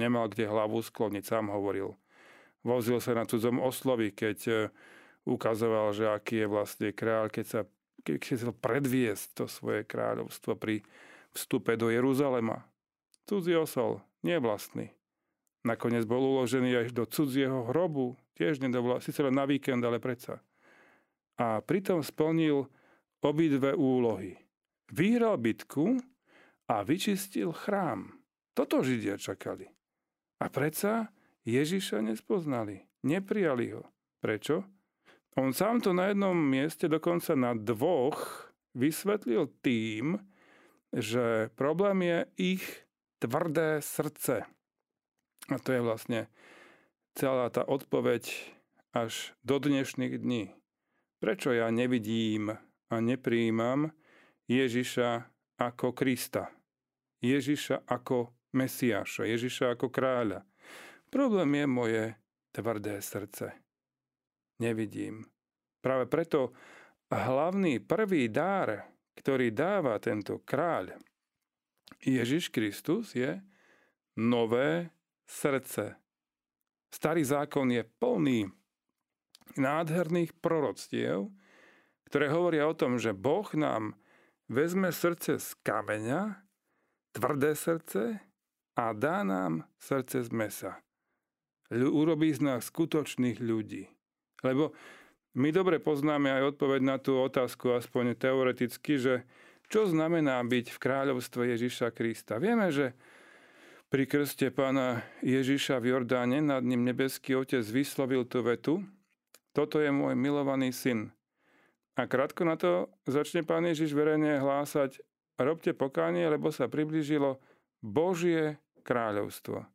Nemal 0.00 0.26
kde 0.26 0.50
hlavu 0.50 0.82
skloniť, 0.82 1.22
sám 1.22 1.50
hovoril. 1.54 1.94
Vozil 2.66 2.98
sa 2.98 3.14
na 3.14 3.24
cudzom 3.24 3.62
oslovi, 3.62 4.10
keď 4.12 4.38
e, 4.46 4.52
ukazoval, 5.24 5.94
že 5.94 6.10
aký 6.10 6.44
je 6.44 6.48
vlastne 6.50 6.88
kráľ, 6.92 7.32
keď 7.32 7.44
sa 7.46 7.60
keď 8.02 8.16
chcel 8.20 8.52
predviesť 8.52 9.42
to 9.42 9.44
svoje 9.46 9.84
kráľovstvo 9.84 10.56
pri 10.56 10.82
vstupe 11.32 11.76
do 11.78 11.92
Jeruzalema. 11.92 12.66
Cudzí 13.28 13.54
osol, 13.54 14.02
nie 14.26 14.40
vlastný. 14.42 14.90
Nakoniec 15.62 16.08
bol 16.08 16.24
uložený 16.24 16.88
až 16.88 16.88
do 16.96 17.04
cudzieho 17.04 17.68
hrobu, 17.68 18.16
tiež 18.34 18.64
nedovolal, 18.64 19.04
síce 19.04 19.20
len 19.20 19.36
na 19.36 19.44
víkend, 19.44 19.84
ale 19.84 20.00
predsa 20.00 20.40
a 21.40 21.64
pritom 21.64 22.04
splnil 22.04 22.68
obidve 23.24 23.72
úlohy. 23.72 24.36
Vyhral 24.92 25.40
bitku 25.40 25.96
a 26.68 26.84
vyčistil 26.84 27.56
chrám. 27.56 28.20
Toto 28.52 28.84
Židia 28.84 29.16
čakali. 29.16 29.64
A 30.44 30.52
predsa 30.52 31.08
Ježiša 31.48 32.04
nespoznali, 32.04 32.84
neprijali 33.00 33.72
ho. 33.72 33.88
Prečo? 34.20 34.68
On 35.38 35.54
sám 35.54 35.78
to 35.78 35.94
na 35.94 36.10
jednom 36.10 36.34
mieste, 36.34 36.90
dokonca 36.90 37.38
na 37.38 37.54
dvoch, 37.54 38.50
vysvetlil 38.74 39.46
tým, 39.62 40.18
že 40.90 41.54
problém 41.54 42.02
je 42.02 42.18
ich 42.38 42.64
tvrdé 43.22 43.78
srdce. 43.78 44.42
A 45.50 45.56
to 45.62 45.70
je 45.70 45.80
vlastne 45.82 46.26
celá 47.14 47.46
tá 47.50 47.62
odpoveď 47.62 48.26
až 48.90 49.34
do 49.46 49.62
dnešných 49.62 50.18
dní. 50.18 50.50
Prečo 51.22 51.54
ja 51.54 51.70
nevidím 51.70 52.58
a 52.90 52.96
nepríjmam 52.98 53.94
Ježiša 54.50 55.30
ako 55.62 55.94
Krista? 55.94 56.50
Ježiša 57.22 57.86
ako 57.86 58.34
Mesiáša, 58.56 59.28
Ježiša 59.28 59.78
ako 59.78 59.92
kráľa. 59.92 60.42
Problém 61.12 61.54
je 61.54 61.66
moje 61.66 62.02
tvrdé 62.50 62.98
srdce. 62.98 63.54
Nevidím. 64.60 65.24
Práve 65.80 66.04
preto 66.04 66.52
hlavný 67.08 67.80
prvý 67.80 68.28
dár, 68.28 68.84
ktorý 69.16 69.50
dáva 69.50 69.96
tento 69.98 70.44
kráľ, 70.44 71.00
Ježiš 72.00 72.52
Kristus, 72.52 73.16
je 73.16 73.40
nové 74.20 74.92
srdce. 75.24 75.96
Starý 76.92 77.24
zákon 77.24 77.72
je 77.72 77.84
plný 77.84 78.48
nádherných 79.56 80.36
proroctiev, 80.38 81.32
ktoré 82.08 82.26
hovoria 82.28 82.66
o 82.66 82.76
tom, 82.76 82.98
že 82.98 83.16
Boh 83.16 83.46
nám 83.54 83.96
vezme 84.50 84.90
srdce 84.90 85.38
z 85.38 85.48
kameňa, 85.62 86.42
tvrdé 87.14 87.54
srdce 87.54 88.18
a 88.74 88.84
dá 88.92 89.22
nám 89.22 89.64
srdce 89.78 90.26
z 90.26 90.30
mesa. 90.34 90.72
Urobí 91.70 92.34
z 92.34 92.42
nás 92.42 92.66
skutočných 92.66 93.38
ľudí. 93.38 93.86
Lebo 94.40 94.72
my 95.38 95.54
dobre 95.54 95.78
poznáme 95.78 96.32
aj 96.32 96.56
odpoveď 96.56 96.80
na 96.82 96.96
tú 96.98 97.20
otázku, 97.20 97.76
aspoň 97.76 98.18
teoreticky, 98.18 98.98
že 98.98 99.14
čo 99.70 99.86
znamená 99.86 100.42
byť 100.42 100.66
v 100.74 100.78
kráľovstve 100.82 101.54
Ježiša 101.54 101.94
Krista. 101.94 102.42
Vieme, 102.42 102.74
že 102.74 102.98
pri 103.90 104.06
krste 104.06 104.50
pána 104.50 105.06
Ježiša 105.22 105.78
v 105.78 105.94
Jordáne 105.94 106.42
nad 106.42 106.62
ním 106.66 106.82
nebeský 106.82 107.38
otec 107.38 107.62
vyslovil 107.62 108.26
tú 108.26 108.42
vetu, 108.42 108.82
toto 109.50 109.82
je 109.82 109.90
môj 109.90 110.14
milovaný 110.14 110.70
syn. 110.70 111.10
A 111.98 112.06
krátko 112.06 112.46
na 112.46 112.54
to 112.54 112.86
začne 113.06 113.42
pán 113.42 113.66
Ježiš 113.66 113.94
verejne 113.94 114.38
hlásať, 114.38 115.02
robte 115.38 115.74
pokánie, 115.74 116.22
lebo 116.26 116.54
sa 116.54 116.70
priblížilo 116.70 117.42
Božie 117.82 118.62
kráľovstvo. 118.86 119.66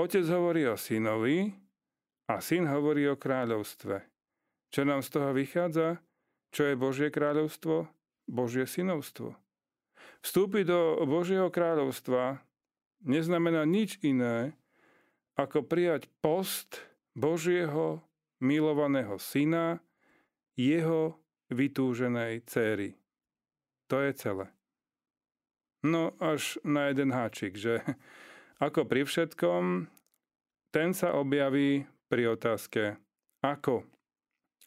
Otec 0.00 0.24
hovorí 0.32 0.64
o 0.64 0.76
synovi 0.80 1.52
a 2.28 2.38
syn 2.38 2.68
hovorí 2.70 3.08
o 3.10 3.18
kráľovstve. 3.18 4.02
Čo 4.72 4.82
nám 4.88 5.04
z 5.04 5.08
toho 5.12 5.30
vychádza? 5.36 6.00
Čo 6.52 6.72
je 6.72 6.74
Božie 6.76 7.08
kráľovstvo? 7.08 7.88
Božie 8.28 8.64
synovstvo. 8.68 9.34
Vstúpiť 10.22 10.64
do 10.70 11.02
Božieho 11.04 11.50
kráľovstva 11.50 12.38
neznamená 13.02 13.66
nič 13.66 13.98
iné, 14.00 14.54
ako 15.34 15.66
prijať 15.66 16.06
post 16.22 16.78
Božieho 17.12 18.00
milovaného 18.38 19.18
syna, 19.18 19.82
jeho 20.54 21.18
vytúženej 21.50 22.44
céry. 22.48 22.96
To 23.90 24.00
je 24.00 24.12
celé. 24.16 24.46
No 25.82 26.14
až 26.22 26.62
na 26.62 26.88
jeden 26.88 27.10
háčik, 27.10 27.58
že 27.58 27.82
ako 28.66 28.86
pri 28.86 29.02
všetkom, 29.04 29.90
ten 30.72 30.96
sa 30.96 31.12
objaví 31.18 31.84
pri 32.12 32.36
otázke 32.36 33.00
ako. 33.40 33.88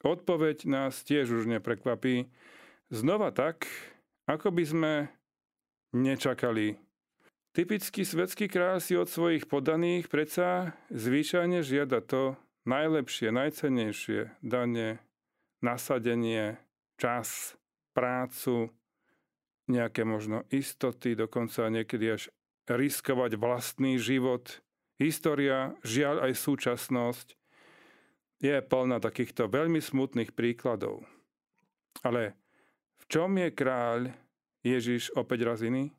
Odpoveď 0.01 0.65
nás 0.65 1.05
tiež 1.05 1.29
už 1.29 1.45
neprekvapí. 1.45 2.34
Znova 2.89 3.29
tak, 3.29 3.69
ako 4.25 4.49
by 4.49 4.63
sme 4.65 4.93
nečakali 5.93 6.81
Typický 7.55 8.03
svetský 8.03 8.51
kráľ 8.51 8.84
si 8.84 8.99
od 8.99 9.08
svojich 9.08 9.47
podaných 9.47 10.12
predsa 10.12 10.75
zvyčajne 10.91 11.63
žiada 11.63 12.03
to 12.03 12.36
najlepšie, 12.67 13.31
najcennejšie 13.31 14.43
dane, 14.43 14.99
nasadenie, 15.63 16.60
čas, 16.99 17.55
prácu, 17.95 18.75
nejaké 19.71 20.03
možno 20.03 20.43
istoty, 20.51 21.15
dokonca 21.15 21.71
niekedy 21.71 22.19
až 22.19 22.27
riskovať 22.67 23.39
vlastný 23.39 24.03
život. 24.03 24.60
História, 24.95 25.75
žiaľ 25.84 26.31
aj 26.31 26.34
súčasnosť, 26.39 27.27
je 28.39 28.55
plná 28.62 28.99
takýchto 29.03 29.47
veľmi 29.47 29.79
smutných 29.79 30.31
príkladov. 30.31 31.03
Ale 32.03 32.36
v 32.99 33.03
čom 33.12 33.31
je 33.36 33.49
kráľ 33.51 34.12
Ježiš 34.63 35.12
opäť 35.15 35.47
raz 35.47 35.60
iný? 35.63 35.91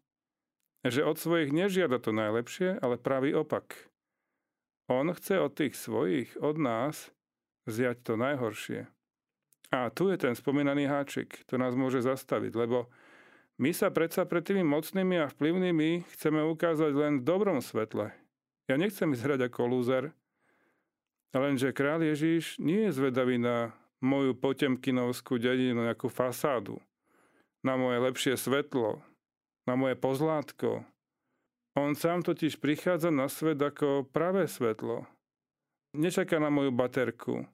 že 0.90 1.02
od 1.02 1.18
svojich 1.18 1.50
nežiada 1.50 1.98
to 1.98 2.14
najlepšie, 2.14 2.78
ale 2.82 3.00
pravý 3.00 3.34
opak. 3.34 3.90
On 4.86 5.10
chce 5.10 5.42
od 5.42 5.52
tých 5.54 5.74
svojich, 5.74 6.38
od 6.38 6.56
nás, 6.62 7.10
vziať 7.66 8.06
to 8.06 8.14
najhoršie. 8.14 8.86
A 9.74 9.90
tu 9.90 10.06
je 10.14 10.18
ten 10.18 10.34
spomínaný 10.38 10.86
háčik, 10.86 11.42
to 11.50 11.58
nás 11.58 11.74
môže 11.74 12.06
zastaviť, 12.06 12.54
lebo 12.54 12.86
my 13.58 13.74
sa 13.74 13.90
predsa 13.90 14.22
pred 14.22 14.46
tými 14.46 14.62
mocnými 14.62 15.16
a 15.18 15.32
vplyvnými 15.32 16.06
chceme 16.14 16.38
ukázať 16.46 16.92
len 16.94 17.12
v 17.18 17.26
dobrom 17.26 17.58
svetle. 17.58 18.14
Ja 18.66 18.74
nechcem 18.74 19.14
vyzerať 19.14 19.46
ako 19.46 19.70
lúzer, 19.70 20.04
lenže 21.30 21.70
král 21.70 22.02
Ježíš 22.02 22.58
nie 22.58 22.90
je 22.90 22.96
zvedavý 22.96 23.38
na 23.38 23.70
moju 24.02 24.34
potemkinovskú 24.34 25.38
dedinu, 25.38 25.86
nejakú 25.86 26.10
fasádu, 26.10 26.82
na 27.62 27.78
moje 27.78 28.02
lepšie 28.02 28.34
svetlo, 28.34 29.00
na 29.70 29.78
moje 29.78 29.94
pozlátko. 29.94 30.82
On 31.76 31.92
sám 31.92 32.24
totiž 32.24 32.56
prichádza 32.56 33.12
na 33.12 33.28
svet 33.28 33.60
ako 33.60 34.08
pravé 34.08 34.48
svetlo. 34.48 35.04
Nečaká 35.92 36.40
na 36.40 36.48
moju 36.48 36.72
baterku. 36.72 37.44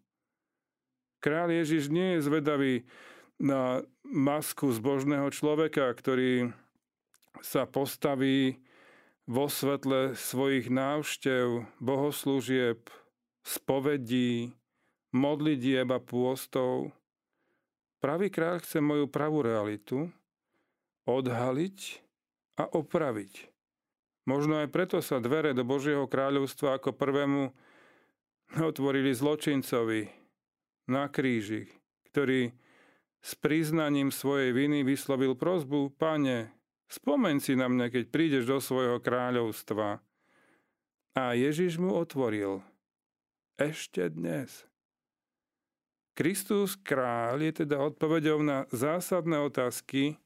Král 1.22 1.50
Ježiš 1.50 1.90
nie 1.90 2.18
je 2.18 2.26
zvedavý 2.26 2.74
na 3.38 3.82
masku 4.06 4.70
zbožného 4.70 5.30
človeka, 5.34 5.90
ktorý 5.94 6.54
sa 7.42 7.66
postaví 7.66 8.62
vo 9.26 9.46
svetle 9.46 10.18
svojich 10.18 10.66
návštev, 10.66 11.66
bohoslúžieb, 11.78 12.90
spovedí, 13.46 14.54
modlitieb 15.14 15.86
a 15.92 16.00
pôstov. 16.02 16.90
Pravý 18.02 18.32
kráľ 18.34 18.64
chce 18.64 18.82
moju 18.82 19.06
pravú 19.06 19.46
realitu 19.46 20.10
odhaliť 21.06 21.78
a 22.58 22.66
opraviť. 22.66 23.50
Možno 24.26 24.62
aj 24.62 24.70
preto 24.70 24.98
sa 25.02 25.18
dvere 25.18 25.50
do 25.50 25.66
Božieho 25.66 26.06
kráľovstva 26.06 26.78
ako 26.78 26.94
prvému 26.94 27.50
otvorili 28.58 29.10
zločincovi 29.10 30.06
na 30.86 31.10
kríži, 31.10 31.66
ktorý 32.10 32.54
s 33.22 33.38
priznaním 33.38 34.10
svojej 34.10 34.50
viny 34.50 34.82
vyslovil 34.82 35.38
prozbu, 35.38 35.94
pane, 35.94 36.50
spomeň 36.92 37.40
si 37.40 37.56
na 37.56 37.72
mňa, 37.72 37.88
keď 37.88 38.04
prídeš 38.12 38.44
do 38.44 38.60
svojho 38.60 39.00
kráľovstva. 39.00 40.04
A 41.16 41.22
Ježiš 41.32 41.80
mu 41.80 41.96
otvoril, 41.96 42.60
ešte 43.56 44.12
dnes. 44.12 44.68
Kristus 46.12 46.76
kráľ 46.76 47.48
je 47.48 47.52
teda 47.64 47.80
odpovedou 47.80 48.44
na 48.44 48.68
zásadné 48.68 49.40
otázky, 49.40 50.20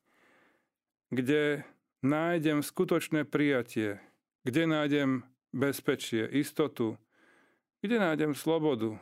kde 1.15 1.63
nájdem 2.03 2.59
skutočné 2.63 3.23
prijatie, 3.23 4.03
kde 4.43 4.67
nájdem 4.67 5.23
bezpečie, 5.55 6.27
istotu, 6.35 6.99
kde 7.79 8.03
nájdem 8.03 8.35
slobodu. 8.35 8.99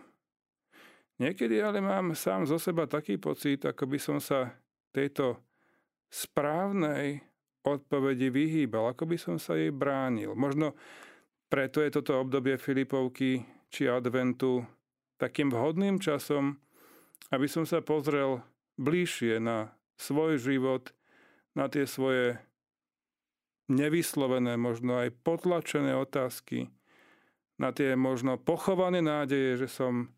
Niekedy 1.16 1.62
ale 1.62 1.80
mám 1.80 2.12
sám 2.12 2.44
zo 2.44 2.60
seba 2.60 2.84
taký 2.84 3.16
pocit, 3.16 3.64
ako 3.64 3.88
by 3.88 3.98
som 4.00 4.18
sa 4.20 4.52
tejto 4.92 5.40
správnej 6.12 7.24
odpovedi 7.64 8.28
vyhýbal, 8.28 8.92
ako 8.92 9.08
by 9.08 9.16
som 9.16 9.36
sa 9.40 9.56
jej 9.56 9.72
bránil. 9.72 10.36
Možno 10.36 10.76
preto 11.48 11.80
je 11.80 11.90
toto 11.90 12.20
obdobie 12.20 12.60
Filipovky 12.60 13.44
či 13.72 13.88
adventu 13.88 14.62
takým 15.16 15.48
vhodným 15.48 15.96
časom, 15.98 16.60
aby 17.32 17.48
som 17.48 17.64
sa 17.64 17.80
pozrel 17.80 18.44
bližšie 18.76 19.40
na 19.40 19.72
svoj 19.96 20.36
život, 20.36 20.92
na 21.54 21.70
tie 21.70 21.88
svoje 21.88 22.36
nevyslovené, 23.70 24.60
možno 24.60 25.00
aj 25.00 25.14
potlačené 25.24 25.96
otázky, 25.96 26.68
na 27.56 27.70
tie 27.72 27.96
možno 27.96 28.36
pochované 28.36 29.00
nádeje, 29.00 29.64
že 29.64 29.68
som 29.70 30.12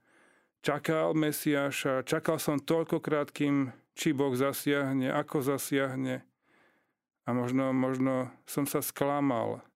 čakal 0.64 1.14
Mesiáša, 1.14 2.02
čakal 2.02 2.40
som 2.42 2.58
toľkokrát, 2.58 3.30
kým 3.30 3.70
či 3.94 4.10
Boh 4.16 4.34
zasiahne, 4.34 5.12
ako 5.12 5.44
zasiahne. 5.44 6.26
A 7.26 7.34
možno, 7.34 7.74
možno 7.74 8.30
som 8.46 8.70
sa 8.70 8.78
sklamal. 8.78 9.66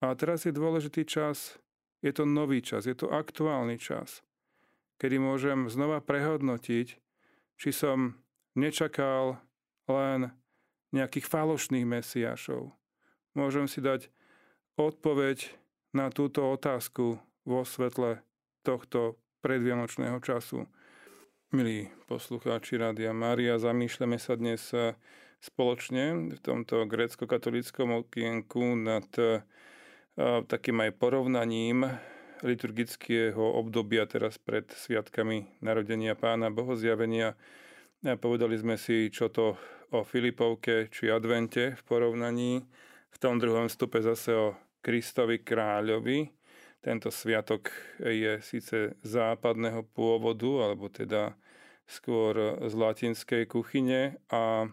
A 0.00 0.14
teraz 0.14 0.46
je 0.46 0.54
dôležitý 0.54 1.02
čas, 1.04 1.58
je 2.00 2.14
to 2.14 2.24
nový 2.24 2.62
čas, 2.62 2.86
je 2.86 2.96
to 2.96 3.10
aktuálny 3.10 3.76
čas, 3.76 4.22
kedy 4.96 5.20
môžem 5.20 5.68
znova 5.68 6.00
prehodnotiť, 6.00 6.96
či 7.60 7.70
som 7.74 8.16
nečakal 8.56 9.42
len 9.90 10.32
nejakých 10.94 11.26
falošných 11.26 11.86
mesiašov. 11.86 12.72
Môžem 13.34 13.68
si 13.70 13.82
dať 13.82 14.10
odpoveď 14.74 15.52
na 15.92 16.08
túto 16.08 16.46
otázku 16.48 17.18
vo 17.44 17.60
svetle 17.66 18.22
tohto 18.62 19.18
predvianočného 19.42 20.18
času. 20.22 20.66
Milí 21.50 21.90
poslucháči 22.06 22.78
Rádia 22.78 23.10
Mária, 23.10 23.58
zamýšľame 23.58 24.18
sa 24.22 24.38
dnes 24.38 24.70
eh, 24.70 24.94
spoločne 25.40 26.36
v 26.36 26.40
tomto 26.40 26.84
grécko-katolickom 26.84 28.04
okienku 28.06 28.76
nad 28.76 29.08
eh, 29.16 29.40
takým 30.20 30.84
aj 30.84 30.90
porovnaním 31.00 31.88
liturgického 32.40 33.40
obdobia 33.40 34.08
teraz 34.08 34.40
pred 34.40 34.68
sviatkami 34.68 35.60
narodenia 35.60 36.16
pána 36.16 36.48
Bohozjavenia. 36.48 37.36
Povedali 38.00 38.56
sme 38.56 38.80
si, 38.80 39.12
čo 39.12 39.28
to 39.28 39.60
o 39.92 40.00
Filipovke 40.06 40.88
či 40.88 41.12
advente 41.12 41.76
v 41.76 41.82
porovnaní. 41.84 42.64
V 43.10 43.16
tom 43.20 43.36
druhom 43.36 43.68
stupe 43.68 44.00
zase 44.00 44.32
o 44.32 44.56
Kristovi 44.80 45.44
kráľovi. 45.44 46.32
Tento 46.80 47.12
sviatok 47.12 47.68
je 48.00 48.40
síce 48.40 48.96
západného 49.04 49.84
pôvodu, 49.92 50.48
alebo 50.64 50.88
teda 50.88 51.36
skôr 51.84 52.56
z 52.64 52.72
latinskej 52.72 53.44
kuchyne, 53.44 54.16
a, 54.32 54.64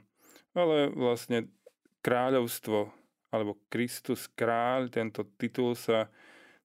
ale 0.58 0.90
vlastne 0.90 1.54
kráľovstvo 2.02 2.90
alebo 3.30 3.60
Kristus 3.70 4.26
kráľ, 4.34 4.90
tento 4.90 5.28
titul 5.38 5.78
sa 5.78 6.10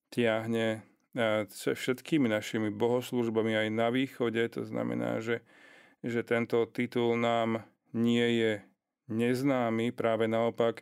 tiahne 0.09 0.87
všetkými 1.61 2.31
našimi 2.31 2.73
bohoslužbami 2.73 3.67
aj 3.67 3.69
na 3.69 3.89
východe. 3.93 4.41
To 4.57 4.65
znamená, 4.65 5.21
že, 5.21 5.45
že 6.01 6.25
tento 6.25 6.65
titul 6.71 7.19
nám 7.21 7.67
nie 7.93 8.41
je 8.41 8.53
neznámy, 9.13 9.93
práve 9.93 10.25
naopak 10.25 10.81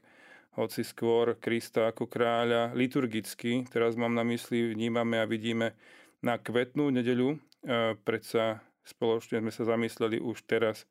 hoci 0.54 0.86
skôr 0.86 1.34
Krista 1.38 1.90
ako 1.90 2.06
kráľa 2.06 2.74
liturgicky. 2.74 3.66
Teraz 3.70 3.98
mám 3.98 4.14
na 4.14 4.22
mysli, 4.26 4.70
vnímame 4.70 5.18
a 5.18 5.26
vidíme 5.26 5.74
na 6.22 6.38
kvetnú 6.38 6.90
nedeľu. 6.94 7.34
E, 7.34 7.38
predsa 8.02 8.62
spoločne 8.86 9.42
sme 9.42 9.50
sa 9.54 9.66
zamysleli 9.66 10.22
už 10.22 10.46
teraz, 10.46 10.86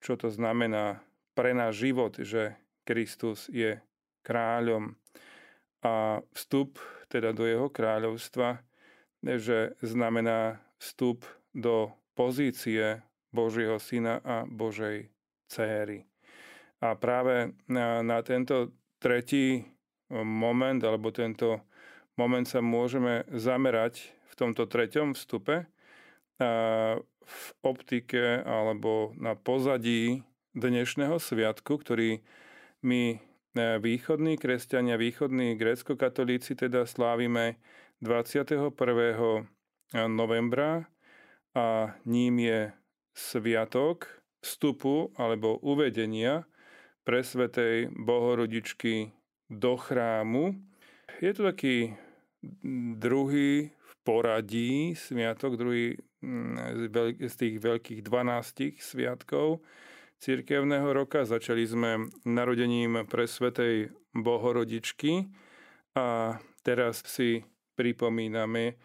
čo 0.00 0.16
to 0.16 0.32
znamená 0.32 1.00
pre 1.40 1.56
náš 1.56 1.88
život, 1.88 2.20
že 2.20 2.52
Kristus 2.84 3.48
je 3.48 3.80
kráľom 4.20 4.92
a 5.80 6.20
vstup 6.36 6.76
teda 7.08 7.32
do 7.32 7.48
jeho 7.48 7.72
kráľovstva, 7.72 8.60
že 9.24 9.72
znamená 9.80 10.60
vstup 10.76 11.24
do 11.56 11.96
pozície 12.12 13.00
Božieho 13.32 13.80
syna 13.80 14.20
a 14.20 14.44
Božej 14.44 15.08
céry. 15.48 16.04
A 16.84 16.92
práve 16.92 17.56
na, 17.64 18.04
na 18.04 18.20
tento 18.20 18.76
tretí 19.00 19.64
moment, 20.12 20.84
alebo 20.84 21.08
tento 21.08 21.64
moment 22.20 22.44
sa 22.44 22.60
môžeme 22.60 23.24
zamerať 23.32 24.12
v 24.28 24.34
tomto 24.36 24.68
treťom 24.68 25.16
vstupe 25.16 25.64
v 27.24 27.46
optike 27.64 28.44
alebo 28.44 29.16
na 29.16 29.32
pozadí 29.32 30.20
dnešného 30.54 31.22
sviatku, 31.22 31.78
ktorý 31.78 32.26
my 32.82 33.02
e, 33.14 33.18
východní 33.78 34.34
kresťania, 34.34 34.98
východní 34.98 35.54
grécko-katolíci 35.54 36.58
teda 36.58 36.90
slávime 36.90 37.62
21. 38.02 38.74
novembra 40.10 40.90
a 41.54 41.94
ním 42.02 42.42
je 42.42 42.60
sviatok 43.14 44.10
vstupu 44.42 45.14
alebo 45.14 45.60
uvedenia 45.62 46.46
presvetej 47.06 47.94
bohorodičky 47.94 49.14
do 49.50 49.76
chrámu. 49.78 50.58
Je 51.22 51.30
to 51.30 51.46
taký 51.46 51.94
druhý 52.98 53.70
v 53.70 53.92
poradí 54.02 54.98
sviatok, 54.98 55.60
druhý 55.60 55.94
mm, 56.22 56.90
z 57.22 57.34
tých 57.38 57.54
veľkých 57.62 58.00
12 58.02 58.80
sviatkov 58.82 59.62
cirkevného 60.20 60.92
roka. 60.92 61.24
Začali 61.24 61.64
sme 61.64 62.12
narodením 62.28 63.08
presvetej 63.08 63.90
bohorodičky 64.12 65.32
a 65.96 66.36
teraz 66.60 67.00
si 67.08 67.42
pripomíname 67.74 68.76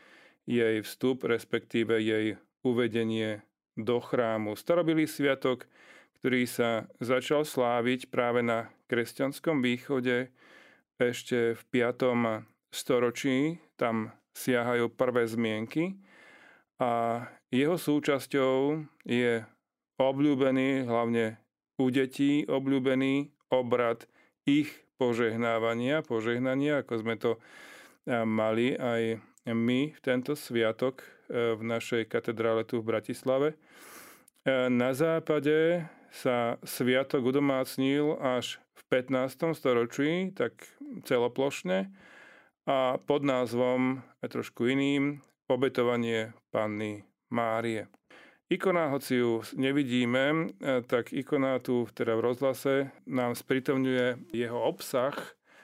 jej 0.48 0.80
vstup, 0.82 1.28
respektíve 1.28 2.00
jej 2.00 2.40
uvedenie 2.64 3.44
do 3.76 4.00
chrámu. 4.00 4.56
Starobilý 4.56 5.06
sviatok, 5.06 5.68
ktorý 6.22 6.48
sa 6.48 6.88
začal 7.04 7.44
sláviť 7.44 8.08
práve 8.08 8.40
na 8.40 8.72
kresťanskom 8.88 9.60
východe 9.60 10.32
ešte 10.96 11.60
v 11.60 11.62
5. 11.92 12.48
storočí, 12.72 13.60
tam 13.76 14.16
siahajú 14.32 14.88
prvé 14.96 15.28
zmienky 15.28 16.00
a 16.80 17.24
jeho 17.52 17.76
súčasťou 17.76 18.84
je 19.04 19.44
obľúbený, 19.98 20.88
hlavne 20.88 21.40
u 21.80 21.92
detí 21.92 22.44
obľúbený 22.48 23.32
obrad 23.52 24.08
ich 24.48 24.72
požehnávania, 24.96 26.04
požehnania, 26.06 26.84
ako 26.84 26.94
sme 27.04 27.16
to 27.20 27.32
mali 28.08 28.78
aj 28.78 29.20
my 29.54 29.94
v 29.94 30.00
tento 30.02 30.34
sviatok 30.34 31.06
e, 31.30 31.54
v 31.54 31.62
našej 31.62 32.10
katedrále 32.10 32.66
tu 32.66 32.82
v 32.82 32.98
Bratislave. 32.98 33.54
E, 33.54 33.56
na 34.74 34.94
západe 34.98 35.86
sa 36.10 36.58
sviatok 36.66 37.30
udomácnil 37.30 38.18
až 38.18 38.58
v 38.74 38.82
15. 39.06 39.54
storočí, 39.54 40.34
tak 40.34 40.58
celoplošne 41.06 41.94
a 42.66 42.98
pod 42.98 43.22
názvom, 43.22 44.02
aj 44.26 44.34
trošku 44.34 44.66
iným, 44.66 45.22
obetovanie 45.46 46.34
Panny 46.50 47.06
Márie. 47.30 47.86
Ikona, 48.46 48.94
hoci 48.94 49.18
ju 49.18 49.42
nevidíme, 49.58 50.54
e, 50.62 50.82
tak 50.86 51.10
ikona 51.10 51.58
tu 51.58 51.90
teda 51.90 52.14
v 52.14 52.30
rozhlase 52.30 52.94
nám 53.10 53.34
spritomňuje 53.34 54.30
jeho 54.38 54.60
obsah. 54.62 55.18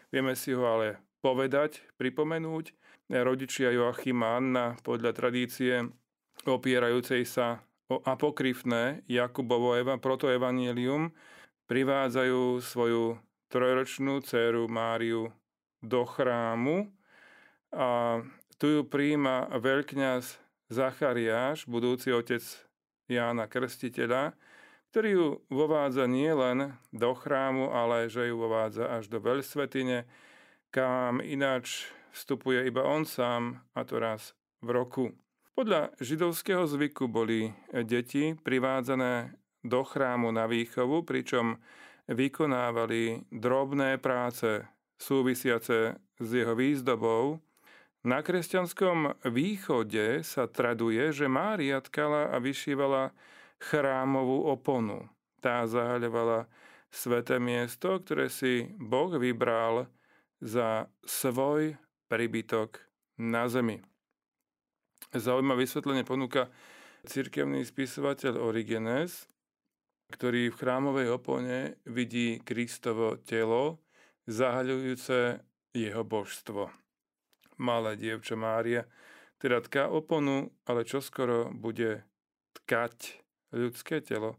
Vieme 0.09 0.33
si 0.33 0.57
ho 0.57 0.65
ale 0.65 0.97
povedať, 1.21 1.85
pripomenúť 2.01 2.73
rodičia 3.21 3.69
Joachima 3.69 4.41
Anna 4.41 4.73
podľa 4.81 5.13
tradície 5.13 5.93
opierajúcej 6.41 7.21
sa 7.21 7.61
o 7.85 8.01
apokryfné 8.01 9.05
Jakubovo 9.05 9.77
eva, 9.77 10.01
protoevangelium 10.01 11.13
privádzajú 11.69 12.65
svoju 12.65 13.19
trojročnú 13.53 14.25
dceru 14.25 14.65
Máriu 14.65 15.29
do 15.85 16.01
chrámu 16.07 16.89
a 17.69 18.19
tu 18.57 18.65
ju 18.73 18.81
príjima 18.89 19.45
veľkňaz 19.53 20.39
Zachariáš, 20.71 21.67
budúci 21.67 22.15
otec 22.15 22.41
Jána 23.11 23.51
Krstiteľa, 23.51 24.31
ktorý 24.95 25.09
ju 25.11 25.27
vovádza 25.51 26.07
nie 26.07 26.31
len 26.31 26.79
do 26.95 27.11
chrámu, 27.11 27.71
ale 27.75 28.07
že 28.07 28.31
ju 28.31 28.39
vovádza 28.39 28.87
až 28.87 29.11
do 29.11 29.19
veľsvetine, 29.19 30.07
kam 30.71 31.19
ináč 31.19 31.91
vstupuje 32.15 32.67
iba 32.67 32.87
on 32.87 33.03
sám, 33.03 33.59
a 33.75 33.83
to 33.83 33.99
raz 33.99 34.31
v 34.63 34.71
roku. 34.71 35.05
Podľa 35.51 35.91
židovského 35.99 36.63
zvyku 36.63 37.11
boli 37.11 37.51
deti 37.83 38.35
privádzané 38.35 39.35
do 39.63 39.83
chrámu 39.83 40.31
na 40.31 40.47
výchovu, 40.47 41.03
pričom 41.03 41.59
vykonávali 42.07 43.27
drobné 43.31 43.99
práce 43.99 44.63
súvisiace 44.99 45.99
s 46.19 46.29
jeho 46.31 46.55
výzdobou. 46.55 47.39
Na 48.01 48.25
kresťanskom 48.25 49.21
východe 49.29 50.25
sa 50.25 50.49
traduje, 50.49 51.13
že 51.13 51.29
Mária 51.29 51.77
tkala 51.85 52.33
a 52.33 52.41
vyšívala 52.41 53.13
chrámovú 53.61 54.49
oponu. 54.49 55.05
Tá 55.37 55.69
zahaľovala 55.69 56.49
sveté 56.89 57.37
miesto, 57.37 58.01
ktoré 58.01 58.33
si 58.33 58.73
Boh 58.81 59.13
vybral 59.13 59.85
za 60.41 60.89
svoj 61.05 61.77
príbytok 62.09 62.81
na 63.21 63.45
zemi. 63.45 63.77
Zaujímavé 65.13 65.69
vysvetlenie 65.69 66.01
ponúka 66.01 66.49
cirkevný 67.05 67.61
spisovateľ 67.61 68.41
Origenes, 68.41 69.29
ktorý 70.09 70.49
v 70.49 70.57
chrámovej 70.57 71.07
opone 71.13 71.77
vidí 71.85 72.41
Kristovo 72.41 73.21
telo, 73.21 73.77
zahaľujúce 74.25 75.37
jeho 75.77 76.01
božstvo. 76.01 76.80
Malé 77.61 77.93
dievča 77.93 78.33
Mária 78.33 78.89
teda 79.41 79.61
tká 79.61 79.89
oponu, 79.89 80.53
ale 80.69 80.85
čoskoro 80.85 81.49
bude 81.49 82.05
tkať 82.61 83.21
ľudské 83.49 84.01
telo 84.01 84.37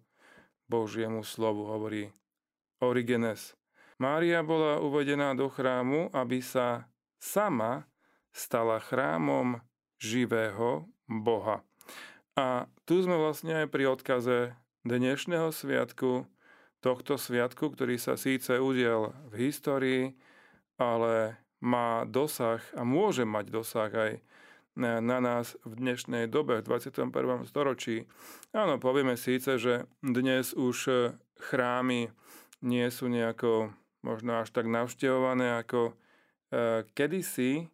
Božiemu 0.71 1.27
slovu, 1.27 1.67
hovorí 1.67 2.15
Origenes. 2.79 3.59
Mária 3.99 4.47
bola 4.47 4.79
uvedená 4.79 5.35
do 5.35 5.51
chrámu, 5.51 6.11
aby 6.15 6.39
sa 6.39 6.87
sama 7.19 7.87
stala 8.31 8.79
chrámom 8.79 9.59
živého 9.99 10.87
Boha. 11.07 11.67
A 12.39 12.71
tu 12.87 13.03
sme 13.03 13.19
vlastne 13.19 13.63
aj 13.63 13.67
pri 13.69 13.91
odkaze 13.91 14.55
dnešného 14.87 15.51
sviatku, 15.51 16.27
tohto 16.83 17.15
sviatku, 17.15 17.75
ktorý 17.75 17.99
sa 17.99 18.19
síce 18.19 18.59
udiel 18.59 19.15
v 19.31 19.51
histórii, 19.51 20.05
ale 20.81 21.42
má 21.63 22.03
dosah 22.05 22.61
a 22.75 22.83
môže 22.83 23.23
mať 23.23 23.47
dosah 23.55 23.93
aj 23.95 24.13
na, 24.75 24.99
na 24.99 25.23
nás 25.23 25.55
v 25.63 25.79
dnešnej 25.79 26.27
dobe, 26.27 26.59
v 26.61 26.67
21. 26.67 27.15
storočí. 27.47 28.11
Áno, 28.51 28.83
povieme 28.83 29.15
síce, 29.15 29.57
že 29.57 29.87
dnes 30.03 30.53
už 30.59 31.09
chrámy 31.39 32.11
nie 32.61 32.87
sú 32.91 33.07
nejako 33.07 33.71
možno 34.03 34.43
až 34.43 34.51
tak 34.51 34.67
navštevované 34.67 35.63
ako 35.63 35.95
E, 36.53 36.85
kedysi, 36.93 37.65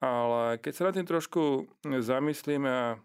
ale 0.00 0.56
keď 0.56 0.72
sa 0.72 0.82
na 0.88 0.92
tým 0.96 1.04
trošku 1.04 1.68
zamyslíme 1.84 2.70
a 2.72 2.96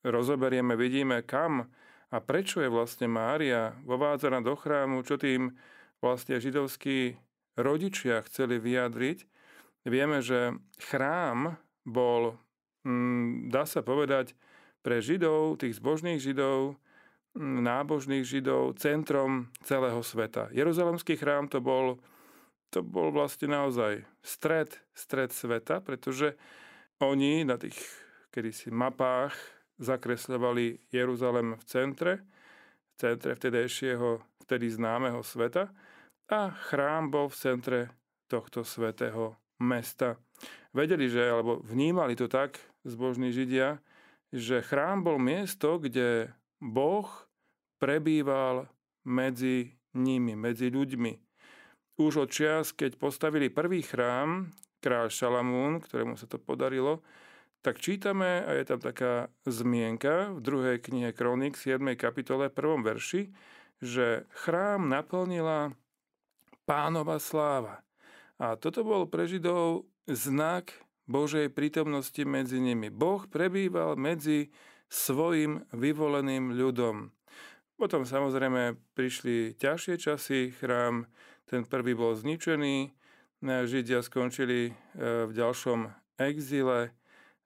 rozoberieme, 0.00 0.80
vidíme 0.80 1.20
kam 1.20 1.68
a 2.08 2.16
prečo 2.24 2.64
je 2.64 2.72
vlastne 2.72 3.04
Mária 3.04 3.76
vovádzaná 3.84 4.40
do 4.40 4.56
chrámu, 4.56 5.04
čo 5.04 5.20
tým 5.20 5.52
vlastne 6.00 6.40
židovskí 6.40 7.20
rodičia 7.60 8.24
chceli 8.24 8.56
vyjadriť. 8.56 9.28
Vieme, 9.82 10.22
že 10.22 10.54
chrám 10.78 11.58
bol, 11.82 12.38
mm, 12.86 13.50
dá 13.50 13.66
sa 13.66 13.82
povedať, 13.82 14.34
pre 14.82 14.98
Židov, 14.98 15.62
tých 15.62 15.78
zbožných 15.78 16.18
Židov, 16.18 16.78
mm, 17.34 17.58
nábožných 17.62 18.26
Židov, 18.26 18.78
centrom 18.78 19.50
celého 19.62 20.02
sveta. 20.02 20.50
Jeruzalemský 20.54 21.18
chrám 21.18 21.50
to 21.50 21.62
bol 21.62 21.98
to 22.72 22.80
bol 22.80 23.12
vlastne 23.12 23.52
naozaj 23.52 24.00
stred, 24.24 24.72
stred 24.96 25.28
sveta, 25.28 25.84
pretože 25.84 26.40
oni 27.04 27.44
na 27.44 27.60
tých 27.60 27.76
kedysi 28.32 28.72
mapách 28.72 29.36
zakresľovali 29.76 30.88
Jeruzalem 30.88 31.60
v 31.60 31.64
centre, 31.68 32.12
v 32.24 32.94
centre 32.96 33.36
vtedejšieho, 33.36 34.24
vtedy 34.48 34.72
známeho 34.72 35.20
sveta 35.20 35.68
a 36.32 36.48
chrám 36.72 37.12
bol 37.12 37.28
v 37.28 37.36
centre 37.36 37.80
tohto 38.24 38.64
svätého 38.64 39.36
mesta. 39.60 40.16
Vedeli, 40.72 41.10
že, 41.10 41.28
alebo 41.28 41.60
vnímali 41.60 42.16
to 42.16 42.30
tak 42.30 42.56
zbožní 42.86 43.34
Židia, 43.34 43.82
že 44.32 44.64
chrám 44.64 45.04
bol 45.04 45.20
miesto, 45.20 45.76
kde 45.76 46.32
Boh 46.62 47.08
prebýval 47.76 48.70
medzi 49.04 49.76
nimi, 49.92 50.32
medzi 50.32 50.72
ľuďmi. 50.72 51.12
Už 52.00 52.24
od 52.24 52.30
čias, 52.32 52.72
keď 52.72 52.96
postavili 52.96 53.52
prvý 53.52 53.84
chrám, 53.84 54.48
kráľ 54.80 55.12
Šalamún, 55.12 55.78
ktorému 55.84 56.16
sa 56.16 56.24
to 56.24 56.40
podarilo, 56.40 57.04
tak 57.62 57.78
čítame, 57.78 58.42
a 58.42 58.58
je 58.58 58.64
tam 58.66 58.82
taká 58.82 59.30
zmienka 59.46 60.34
v 60.34 60.40
druhej 60.42 60.76
knihe 60.82 61.14
Kronik, 61.14 61.54
7. 61.54 61.94
kapitole, 61.94 62.50
1. 62.50 62.82
verši, 62.82 63.30
že 63.78 64.26
chrám 64.34 64.90
naplnila 64.90 65.70
pánova 66.66 67.22
sláva. 67.22 67.86
A 68.42 68.58
toto 68.58 68.82
bol 68.82 69.06
pre 69.06 69.30
Židov 69.30 69.86
znak 70.10 70.74
Božej 71.06 71.46
prítomnosti 71.54 72.18
medzi 72.26 72.58
nimi. 72.58 72.90
Boh 72.90 73.22
prebýval 73.30 73.94
medzi 73.94 74.50
svojim 74.90 75.62
vyvoleným 75.70 76.58
ľudom. 76.58 77.14
Potom 77.78 78.02
samozrejme 78.02 78.74
prišli 78.98 79.54
ťažšie 79.54 79.94
časy, 79.94 80.50
chrám 80.58 81.06
ten 81.46 81.62
prvý 81.62 81.94
bol 81.94 82.18
zničený, 82.18 82.90
Židia 83.42 84.02
skončili 84.02 84.70
e, 84.70 84.72
v 85.26 85.30
ďalšom 85.34 85.90
exíle, 86.18 86.94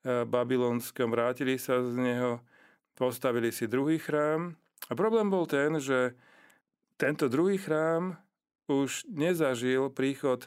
E, 0.07 0.23
babylonskom, 0.23 1.11
vrátili 1.11 1.59
sa 1.59 1.83
z 1.83 1.99
neho, 1.99 2.39
postavili 2.95 3.51
si 3.51 3.67
druhý 3.67 3.99
chrám. 3.99 4.55
A 4.87 4.95
problém 4.95 5.27
bol 5.27 5.51
ten, 5.51 5.83
že 5.83 6.15
tento 6.95 7.27
druhý 7.27 7.59
chrám 7.59 8.15
už 8.71 9.03
nezažil 9.11 9.91
príchod, 9.91 10.47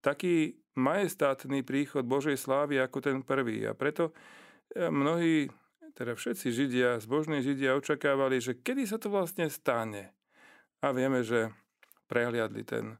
taký 0.00 0.60
majestátny 0.76 1.60
príchod 1.64 2.04
Božej 2.04 2.40
slávy 2.40 2.80
ako 2.80 2.98
ten 3.04 3.18
prvý. 3.20 3.64
A 3.68 3.76
preto 3.76 4.16
e, 4.72 4.88
mnohí, 4.88 5.48
teda 5.92 6.16
všetci 6.16 6.46
Židia, 6.52 7.00
zbožní 7.02 7.44
Židia 7.44 7.76
očakávali, 7.76 8.40
že 8.40 8.56
kedy 8.56 8.88
sa 8.88 8.96
to 8.96 9.12
vlastne 9.12 9.48
stane. 9.52 10.12
A 10.80 10.96
vieme, 10.96 11.20
že 11.20 11.52
prehliadli 12.08 12.64
ten 12.64 12.96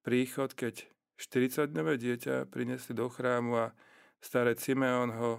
príchod, 0.00 0.50
keď 0.56 0.88
40-dňové 1.20 1.98
dieťa 1.98 2.48
prinesli 2.48 2.96
do 2.96 3.10
chrámu 3.10 3.68
a 3.68 3.74
starec 4.22 4.62
Simeon 4.62 5.10
ho 5.12 5.30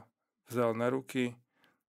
vzal 0.52 0.76
na 0.76 0.92
ruky 0.92 1.34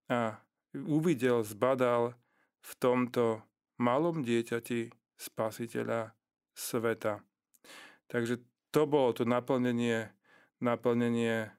a 0.08 0.38
uvidel, 0.72 1.42
zbadal 1.42 2.14
v 2.62 2.72
tomto 2.78 3.42
malom 3.82 4.22
dieťati 4.22 4.94
spasiteľa 5.18 6.14
sveta. 6.54 7.20
Takže 8.10 8.42
to 8.70 8.86
bolo 8.86 9.14
to 9.14 9.26
naplnenie, 9.26 10.10
naplnenie 10.62 11.50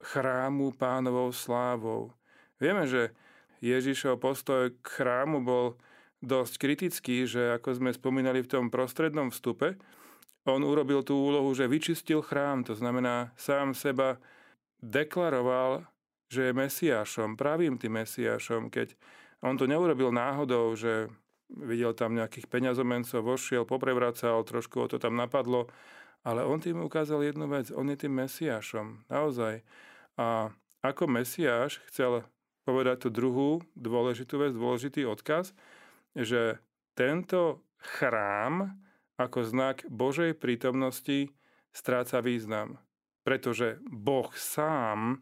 chrámu 0.00 0.74
pánovou 0.74 1.30
slávou. 1.30 2.14
Vieme, 2.58 2.84
že 2.84 3.14
Ježišov 3.60 4.20
postoj 4.20 4.72
k 4.80 4.86
chrámu 4.86 5.44
bol 5.44 5.76
dosť 6.20 6.54
kritický, 6.60 7.24
že 7.24 7.56
ako 7.56 7.80
sme 7.80 7.90
spomínali 7.92 8.44
v 8.44 8.50
tom 8.50 8.64
prostrednom 8.68 9.32
vstupe, 9.32 9.80
on 10.48 10.64
urobil 10.64 11.04
tú 11.04 11.20
úlohu, 11.20 11.52
že 11.52 11.68
vyčistil 11.68 12.24
chrám, 12.24 12.64
to 12.64 12.72
znamená 12.72 13.36
sám 13.36 13.76
seba 13.76 14.16
deklaroval 14.80 15.84
že 16.30 16.48
je 16.48 16.52
Mesiášom, 16.54 17.34
pravým 17.34 17.74
tým 17.74 17.98
Mesiášom, 17.98 18.70
keď 18.70 18.94
on 19.42 19.58
to 19.58 19.66
neurobil 19.66 20.14
náhodou, 20.14 20.78
že 20.78 21.10
videl 21.50 21.90
tam 21.90 22.14
nejakých 22.14 22.46
peňazomencov, 22.46 23.26
vošiel, 23.26 23.66
poprevracal, 23.66 24.46
trošku 24.46 24.78
ho 24.78 24.86
to 24.86 25.02
tam 25.02 25.18
napadlo, 25.18 25.66
ale 26.20 26.44
on 26.44 26.60
tým 26.60 26.84
ukázal 26.84 27.24
jednu 27.24 27.48
vec, 27.48 27.72
on 27.72 27.88
je 27.88 27.96
tým 27.96 28.12
Mesiášom, 28.12 29.08
naozaj. 29.08 29.64
A 30.20 30.52
ako 30.84 31.08
Mesiáš 31.08 31.80
chcel 31.88 32.24
povedať 32.68 33.06
tú 33.06 33.08
druhú 33.08 33.50
dôležitú 33.76 34.40
vec, 34.40 34.52
dôležitý 34.52 35.08
odkaz, 35.08 35.56
že 36.12 36.60
tento 36.92 37.64
chrám 37.80 38.76
ako 39.16 39.44
znak 39.44 39.84
Božej 39.88 40.36
prítomnosti 40.36 41.32
stráca 41.72 42.20
význam. 42.20 42.80
Pretože 43.24 43.80
Boh 43.84 44.28
sám 44.32 45.20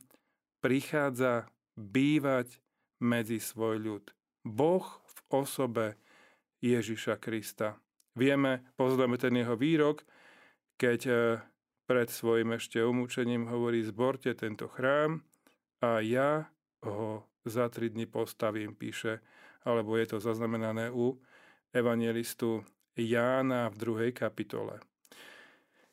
prichádza 0.62 1.50
bývať 1.74 2.58
medzi 3.02 3.38
svoj 3.38 3.78
ľud. 3.78 4.04
Boh 4.46 4.86
v 4.86 5.18
osobe 5.30 5.86
Ježiša 6.62 7.18
Krista. 7.22 7.78
Vieme, 8.18 8.66
pozrieme 8.74 9.14
ten 9.18 9.34
jeho 9.38 9.54
výrok, 9.54 10.02
keď 10.78 11.00
e, 11.10 11.14
pred 11.84 12.08
svojim 12.08 12.54
ešte 12.54 12.78
umúčením 12.80 13.50
hovorí 13.50 13.82
zborte 13.82 14.32
tento 14.38 14.70
chrám 14.70 15.20
a 15.82 15.98
ja 15.98 16.46
ho 16.86 17.26
za 17.42 17.66
tri 17.68 17.90
dny 17.90 18.06
postavím, 18.06 18.78
píše, 18.78 19.18
alebo 19.66 19.98
je 19.98 20.06
to 20.06 20.18
zaznamenané 20.22 20.94
u 20.94 21.18
evangelistu 21.74 22.62
Jána 22.94 23.68
v 23.68 23.76
druhej 23.76 24.10
kapitole. 24.14 24.78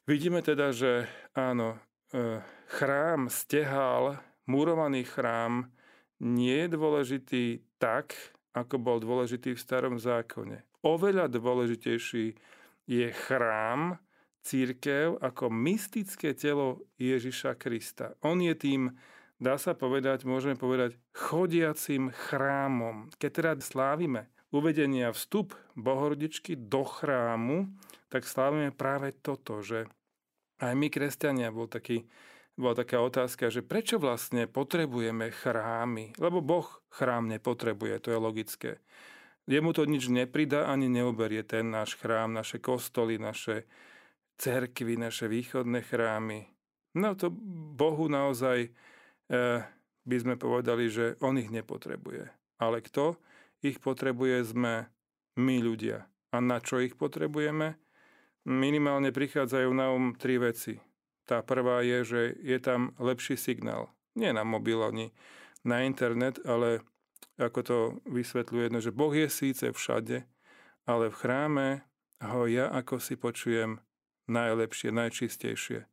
Vidíme 0.06 0.46
teda, 0.46 0.70
že 0.70 1.10
áno, 1.34 1.82
e, 2.14 2.40
chrám 2.70 3.28
stehal 3.28 4.22
murovaný 4.46 5.06
chrám 5.06 5.70
nie 6.22 6.66
je 6.66 6.70
dôležitý 6.72 7.46
tak, 7.82 8.16
ako 8.56 8.80
bol 8.80 8.98
dôležitý 9.04 9.58
v 9.58 9.64
starom 9.64 9.96
zákone. 10.00 10.64
Oveľa 10.86 11.28
dôležitejší 11.28 12.38
je 12.86 13.08
chrám, 13.28 14.00
církev 14.46 15.18
ako 15.18 15.50
mystické 15.50 16.38
telo 16.38 16.86
Ježiša 17.02 17.58
Krista. 17.58 18.14
On 18.22 18.38
je 18.38 18.54
tým, 18.54 18.94
dá 19.42 19.58
sa 19.58 19.74
povedať, 19.74 20.30
môžeme 20.30 20.54
povedať, 20.54 21.02
chodiacim 21.18 22.14
chrámom. 22.14 23.10
Keď 23.18 23.32
teda 23.34 23.52
slávime 23.66 24.30
uvedenia 24.54 25.10
vstup 25.10 25.58
Bohorodičky 25.74 26.54
do 26.54 26.86
chrámu, 26.86 27.74
tak 28.14 28.30
slávime 28.30 28.70
práve 28.70 29.18
toto, 29.18 29.66
že 29.66 29.90
aj 30.62 30.72
my, 30.78 30.88
kresťania, 30.94 31.50
bol 31.52 31.66
taký 31.66 32.06
bola 32.56 32.72
taká 32.72 33.04
otázka, 33.04 33.52
že 33.52 33.60
prečo 33.60 34.00
vlastne 34.00 34.48
potrebujeme 34.48 35.28
chrámy? 35.28 36.16
Lebo 36.16 36.40
Boh 36.40 36.64
chrám 36.88 37.28
nepotrebuje, 37.28 38.00
to 38.00 38.16
je 38.16 38.20
logické. 38.20 38.72
Jemu 39.46 39.76
to 39.76 39.84
nič 39.84 40.08
nepridá 40.08 40.72
ani 40.72 40.88
neoberie 40.88 41.44
ten 41.44 41.68
náš 41.68 42.00
chrám, 42.00 42.32
naše 42.32 42.64
kostoly, 42.64 43.20
naše 43.20 43.68
cerkvy, 44.38 45.00
naše 45.00 45.28
východné 45.32 45.84
chrámy. 45.84 46.48
No 46.96 47.16
to 47.16 47.32
Bohu 47.76 48.08
naozaj 48.08 48.68
e, 48.68 48.70
by 50.06 50.18
sme 50.22 50.36
povedali, 50.40 50.88
že 50.88 51.20
on 51.20 51.36
ich 51.36 51.52
nepotrebuje. 51.52 52.32
Ale 52.62 52.80
kto 52.80 53.20
ich 53.60 53.84
potrebuje 53.84 54.56
sme 54.56 54.88
my 55.36 55.58
ľudia. 55.60 56.08
A 56.32 56.38
na 56.40 56.64
čo 56.64 56.80
ich 56.80 56.96
potrebujeme? 56.96 57.76
Minimálne 58.46 59.10
prichádzajú 59.10 59.70
na 59.74 59.92
um 59.92 60.14
tri 60.16 60.38
veci. 60.38 60.80
Tá 61.26 61.42
prvá 61.42 61.82
je, 61.82 62.00
že 62.06 62.22
je 62.46 62.58
tam 62.62 62.94
lepší 63.02 63.36
signál. 63.36 63.90
Nie 64.14 64.32
na 64.32 64.46
mobil 64.46 64.78
ani 64.80 65.12
na 65.66 65.82
internet, 65.82 66.38
ale 66.46 66.86
ako 67.36 67.60
to 67.66 67.78
vysvetľuje, 68.08 68.72
že 68.80 68.96
Boh 68.96 69.12
je 69.12 69.28
síce 69.28 69.66
všade, 69.74 70.24
ale 70.86 71.06
v 71.10 71.16
chráme 71.18 71.68
ho 72.24 72.48
ja 72.48 72.72
ako 72.72 73.02
si 73.02 73.18
počujem 73.20 73.82
najlepšie, 74.28 74.90
najčistejšie. 74.94 75.86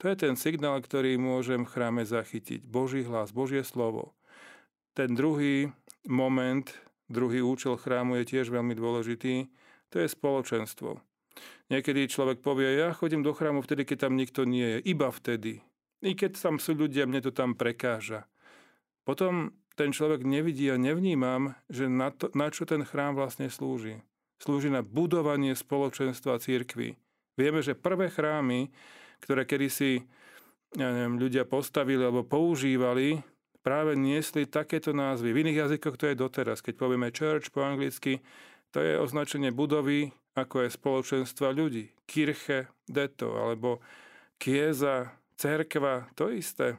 To 0.00 0.04
je 0.08 0.16
ten 0.16 0.34
signál, 0.34 0.80
ktorý 0.80 1.20
môžem 1.20 1.68
v 1.68 1.72
chráme 1.76 2.02
zachytiť. 2.08 2.64
Boží 2.64 3.04
hlas, 3.04 3.36
Božie 3.36 3.60
slovo. 3.60 4.16
Ten 4.96 5.12
druhý 5.12 5.68
moment, 6.08 6.64
druhý 7.12 7.44
účel 7.44 7.76
chrámu 7.76 8.16
je 8.20 8.36
tiež 8.36 8.48
veľmi 8.48 8.72
dôležitý. 8.72 9.52
To 9.92 9.96
je 10.00 10.08
spoločenstvo. 10.08 11.04
Niekedy 11.68 12.08
človek 12.10 12.40
povie, 12.40 12.80
ja 12.80 12.96
chodím 12.96 13.22
do 13.22 13.36
chrámu 13.36 13.62
vtedy, 13.62 13.84
keď 13.84 14.08
tam 14.08 14.16
nikto 14.16 14.48
nie 14.48 14.78
je. 14.78 14.78
Iba 14.88 15.12
vtedy. 15.12 15.62
I 16.00 16.16
keď 16.16 16.40
tam 16.40 16.56
sú 16.56 16.72
ľudia, 16.74 17.04
mne 17.04 17.20
to 17.20 17.30
tam 17.30 17.52
prekáža. 17.52 18.24
Potom 19.04 19.52
ten 19.76 19.92
človek 19.92 20.24
nevidí 20.24 20.68
a 20.72 20.80
nevnímam, 20.80 21.56
že 21.68 21.92
na, 21.92 22.08
to, 22.08 22.32
na 22.32 22.48
čo 22.48 22.64
ten 22.64 22.88
chrám 22.88 23.14
vlastne 23.16 23.52
slúži. 23.52 24.00
Slúži 24.40 24.72
na 24.72 24.80
budovanie 24.80 25.52
spoločenstva 25.52 26.40
církvy. 26.40 26.96
Vieme, 27.40 27.64
že 27.64 27.72
prvé 27.72 28.12
chrámy, 28.12 28.68
ktoré 29.24 29.48
kedysi 29.48 30.04
ja 30.78 30.94
neviem, 30.94 31.18
ľudia 31.18 31.42
postavili 31.42 31.98
alebo 31.98 32.22
používali, 32.22 33.18
práve 33.60 33.98
niesli 33.98 34.46
takéto 34.46 34.94
názvy. 34.94 35.34
V 35.34 35.40
iných 35.46 35.60
jazykoch 35.66 35.98
to 35.98 36.06
je 36.10 36.20
doteraz. 36.20 36.62
Keď 36.62 36.74
povieme 36.78 37.10
church 37.10 37.50
po 37.50 37.66
anglicky, 37.66 38.22
to 38.70 38.78
je 38.78 38.94
označenie 38.94 39.50
budovy, 39.50 40.14
ako 40.38 40.66
je 40.66 40.76
spoločenstva 40.76 41.50
ľudí. 41.50 41.90
Kirche, 42.06 42.70
deto, 42.86 43.34
alebo 43.34 43.82
kieza, 44.38 45.10
cerkva, 45.34 46.06
to 46.14 46.30
isté. 46.30 46.78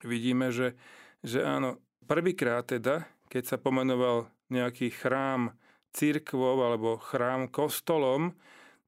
Vidíme, 0.00 0.48
že, 0.48 0.72
že 1.20 1.44
áno, 1.44 1.78
prvýkrát 2.08 2.64
teda, 2.64 3.04
keď 3.28 3.42
sa 3.44 3.56
pomenoval 3.60 4.32
nejaký 4.48 4.88
chrám 4.88 5.52
církvou 5.92 6.64
alebo 6.64 6.96
chrám 6.96 7.46
kostolom, 7.52 8.32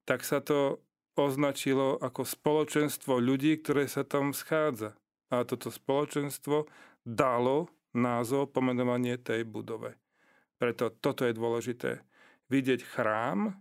tak 0.09 0.25
sa 0.25 0.41
to 0.41 0.81
označilo 1.15 1.97
ako 1.99 2.27
spoločenstvo 2.27 3.17
ľudí, 3.19 3.59
ktoré 3.63 3.87
sa 3.87 4.03
tam 4.03 4.35
schádza. 4.35 4.95
A 5.31 5.47
toto 5.47 5.73
spoločenstvo 5.73 6.69
dalo 7.01 7.71
názov 7.95 8.51
pomenovanie 8.51 9.15
tej 9.17 9.47
budove. 9.47 9.95
Preto 10.59 10.91
toto 10.91 11.23
je 11.23 11.33
dôležité. 11.35 11.91
Vidieť 12.51 12.83
chrám 12.85 13.55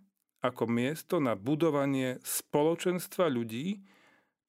ako 0.45 0.69
miesto 0.69 1.23
na 1.23 1.39
budovanie 1.39 2.21
spoločenstva 2.21 3.33
ľudí, 3.33 3.81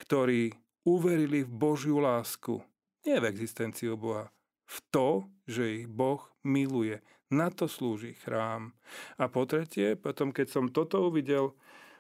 ktorí 0.02 0.52
uverili 0.84 1.48
v 1.48 1.52
Božiu 1.56 2.04
lásku. 2.04 2.60
Nie 3.08 3.24
v 3.24 3.32
existenciu 3.32 3.96
Boha, 3.96 4.28
v 4.68 4.78
to, 4.92 5.10
že 5.48 5.86
ich 5.86 5.88
Boh 5.88 6.20
miluje. 6.44 7.00
Na 7.34 7.50
to 7.50 7.66
slúži 7.66 8.14
chrám. 8.22 8.76
A 9.18 9.32
po 9.32 9.50
tretie, 9.50 9.98
potom 9.98 10.30
keď 10.30 10.48
som 10.52 10.66
toto 10.70 11.10
uvidel, 11.10 11.58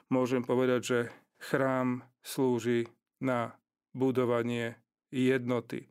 môžem 0.09 0.45
povedať, 0.45 0.81
že 0.83 0.99
chrám 1.41 2.05
slúži 2.21 2.89
na 3.21 3.57
budovanie 3.95 4.77
jednoty. 5.09 5.89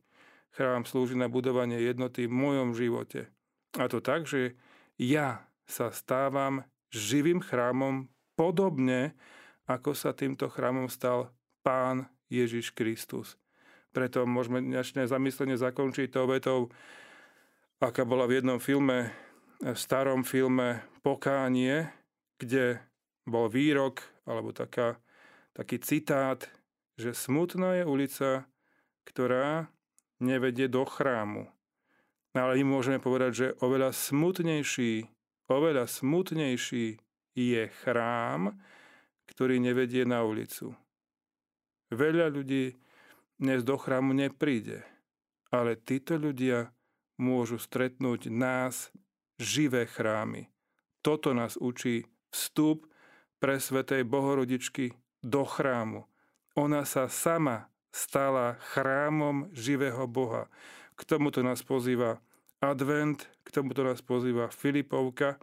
Chrám 0.55 0.87
slúži 0.87 1.19
na 1.19 1.27
budovanie 1.27 1.81
jednoty 1.81 2.29
v 2.29 2.37
mojom 2.37 2.77
živote. 2.77 3.27
A 3.75 3.91
to 3.91 3.99
tak, 3.99 4.23
že 4.23 4.55
ja 4.95 5.43
sa 5.67 5.91
stávam 5.91 6.63
živým 6.93 7.43
chrámom 7.43 8.07
podobne, 8.39 9.17
ako 9.67 9.91
sa 9.97 10.15
týmto 10.15 10.47
chrámom 10.47 10.87
stal 10.87 11.33
Pán 11.65 12.07
Ježiš 12.31 12.71
Kristus. 12.71 13.35
Preto 13.91 14.23
môžeme 14.27 14.63
dnešné 14.63 15.07
zamyslenie 15.07 15.59
zakončiť 15.59 16.07
tou 16.11 16.27
vetou, 16.27 16.59
aká 17.79 18.07
bola 18.07 18.27
v 18.27 18.39
jednom 18.39 18.59
filme, 18.59 19.11
v 19.59 19.75
starom 19.75 20.23
filme 20.23 20.83
Pokánie, 21.03 21.89
kde 22.39 22.79
bol 23.25 23.49
výrok, 23.49 24.05
alebo 24.25 24.53
taká, 24.53 25.01
taký 25.53 25.81
citát, 25.81 26.45
že 26.95 27.11
smutná 27.11 27.81
je 27.81 27.83
ulica, 27.83 28.29
ktorá 29.05 29.67
nevedie 30.21 30.69
do 30.71 30.85
chrámu. 30.85 31.49
Ale 32.35 32.59
my 32.61 32.79
môžeme 32.79 32.99
povedať, 32.99 33.31
že 33.33 33.47
oveľa 33.63 33.91
smutnejší, 33.95 35.07
oveľa 35.47 35.87
smutnejší 35.87 36.99
je 37.35 37.63
chrám, 37.83 38.55
ktorý 39.27 39.59
nevedie 39.59 40.03
na 40.07 40.23
ulicu. 40.23 40.75
Veľa 41.91 42.31
ľudí 42.31 42.75
dnes 43.39 43.61
do 43.63 43.75
chrámu 43.75 44.15
nepríde, 44.15 44.83
ale 45.51 45.75
títo 45.79 46.15
ľudia 46.15 46.71
môžu 47.19 47.59
stretnúť 47.59 48.31
nás, 48.31 48.91
živé 49.39 49.87
chrámy. 49.87 50.47
Toto 51.03 51.35
nás 51.35 51.59
učí 51.59 52.07
vstup 52.31 52.87
pre 53.45 53.61
Svetej 53.61 54.09
Bohorodičky 54.09 54.97
do 55.21 55.45
chrámu. 55.45 56.09
Ona 56.57 56.81
sa 56.81 57.05
sama 57.05 57.69
stala 57.93 58.57
chrámom 58.73 59.53
živého 59.53 60.09
Boha. 60.09 60.49
K 60.97 61.05
tomuto 61.05 61.45
nás 61.45 61.61
pozýva 61.61 62.17
advent, 62.57 63.29
k 63.45 63.53
tomuto 63.53 63.85
nás 63.85 64.01
pozýva 64.01 64.49
Filipovka, 64.49 65.37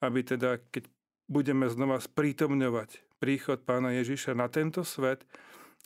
aby 0.00 0.24
teda, 0.24 0.56
keď 0.72 0.88
budeme 1.28 1.68
znova 1.68 2.00
sprítomňovať 2.00 3.04
príchod 3.20 3.60
pána 3.60 3.92
Ježiša 3.92 4.32
na 4.32 4.48
tento 4.48 4.80
svet, 4.80 5.28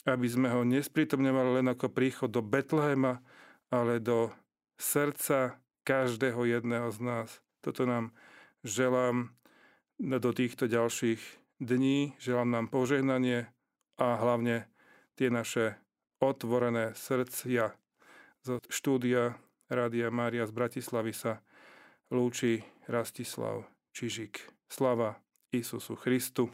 aby 0.07 0.31
sme 0.31 0.55
ho 0.55 0.63
nesprítomňovali 0.63 1.59
len 1.59 1.67
ako 1.75 1.91
príchod 1.91 2.31
do 2.31 2.39
Betlehema, 2.39 3.19
ale 3.75 3.99
do 3.99 4.31
srdca 4.79 5.59
každého 5.83 6.39
jedného 6.55 6.87
z 6.95 7.03
nás. 7.03 7.43
Toto 7.67 7.83
nám 7.83 8.15
želám 8.63 9.35
do 9.99 10.31
týchto 10.31 10.71
ďalších 10.71 11.38
dní. 11.61 12.15
Želám 12.19 12.51
nám 12.51 12.67
požehnanie 12.71 13.51
a 13.99 14.15
hlavne 14.15 14.71
tie 15.19 15.31
naše 15.31 15.75
otvorené 16.23 16.95
srdcia. 16.95 17.75
Zo 18.43 18.63
štúdia 18.71 19.39
Rádia 19.69 20.09
Mária 20.09 20.47
z 20.47 20.53
Bratislavy 20.55 21.13
sa 21.13 21.43
lúči 22.09 22.63
Rastislav 22.87 23.67
Čižik. 23.93 24.41
Slava 24.71 25.19
Isusu 25.53 25.99
Christu. 25.99 26.49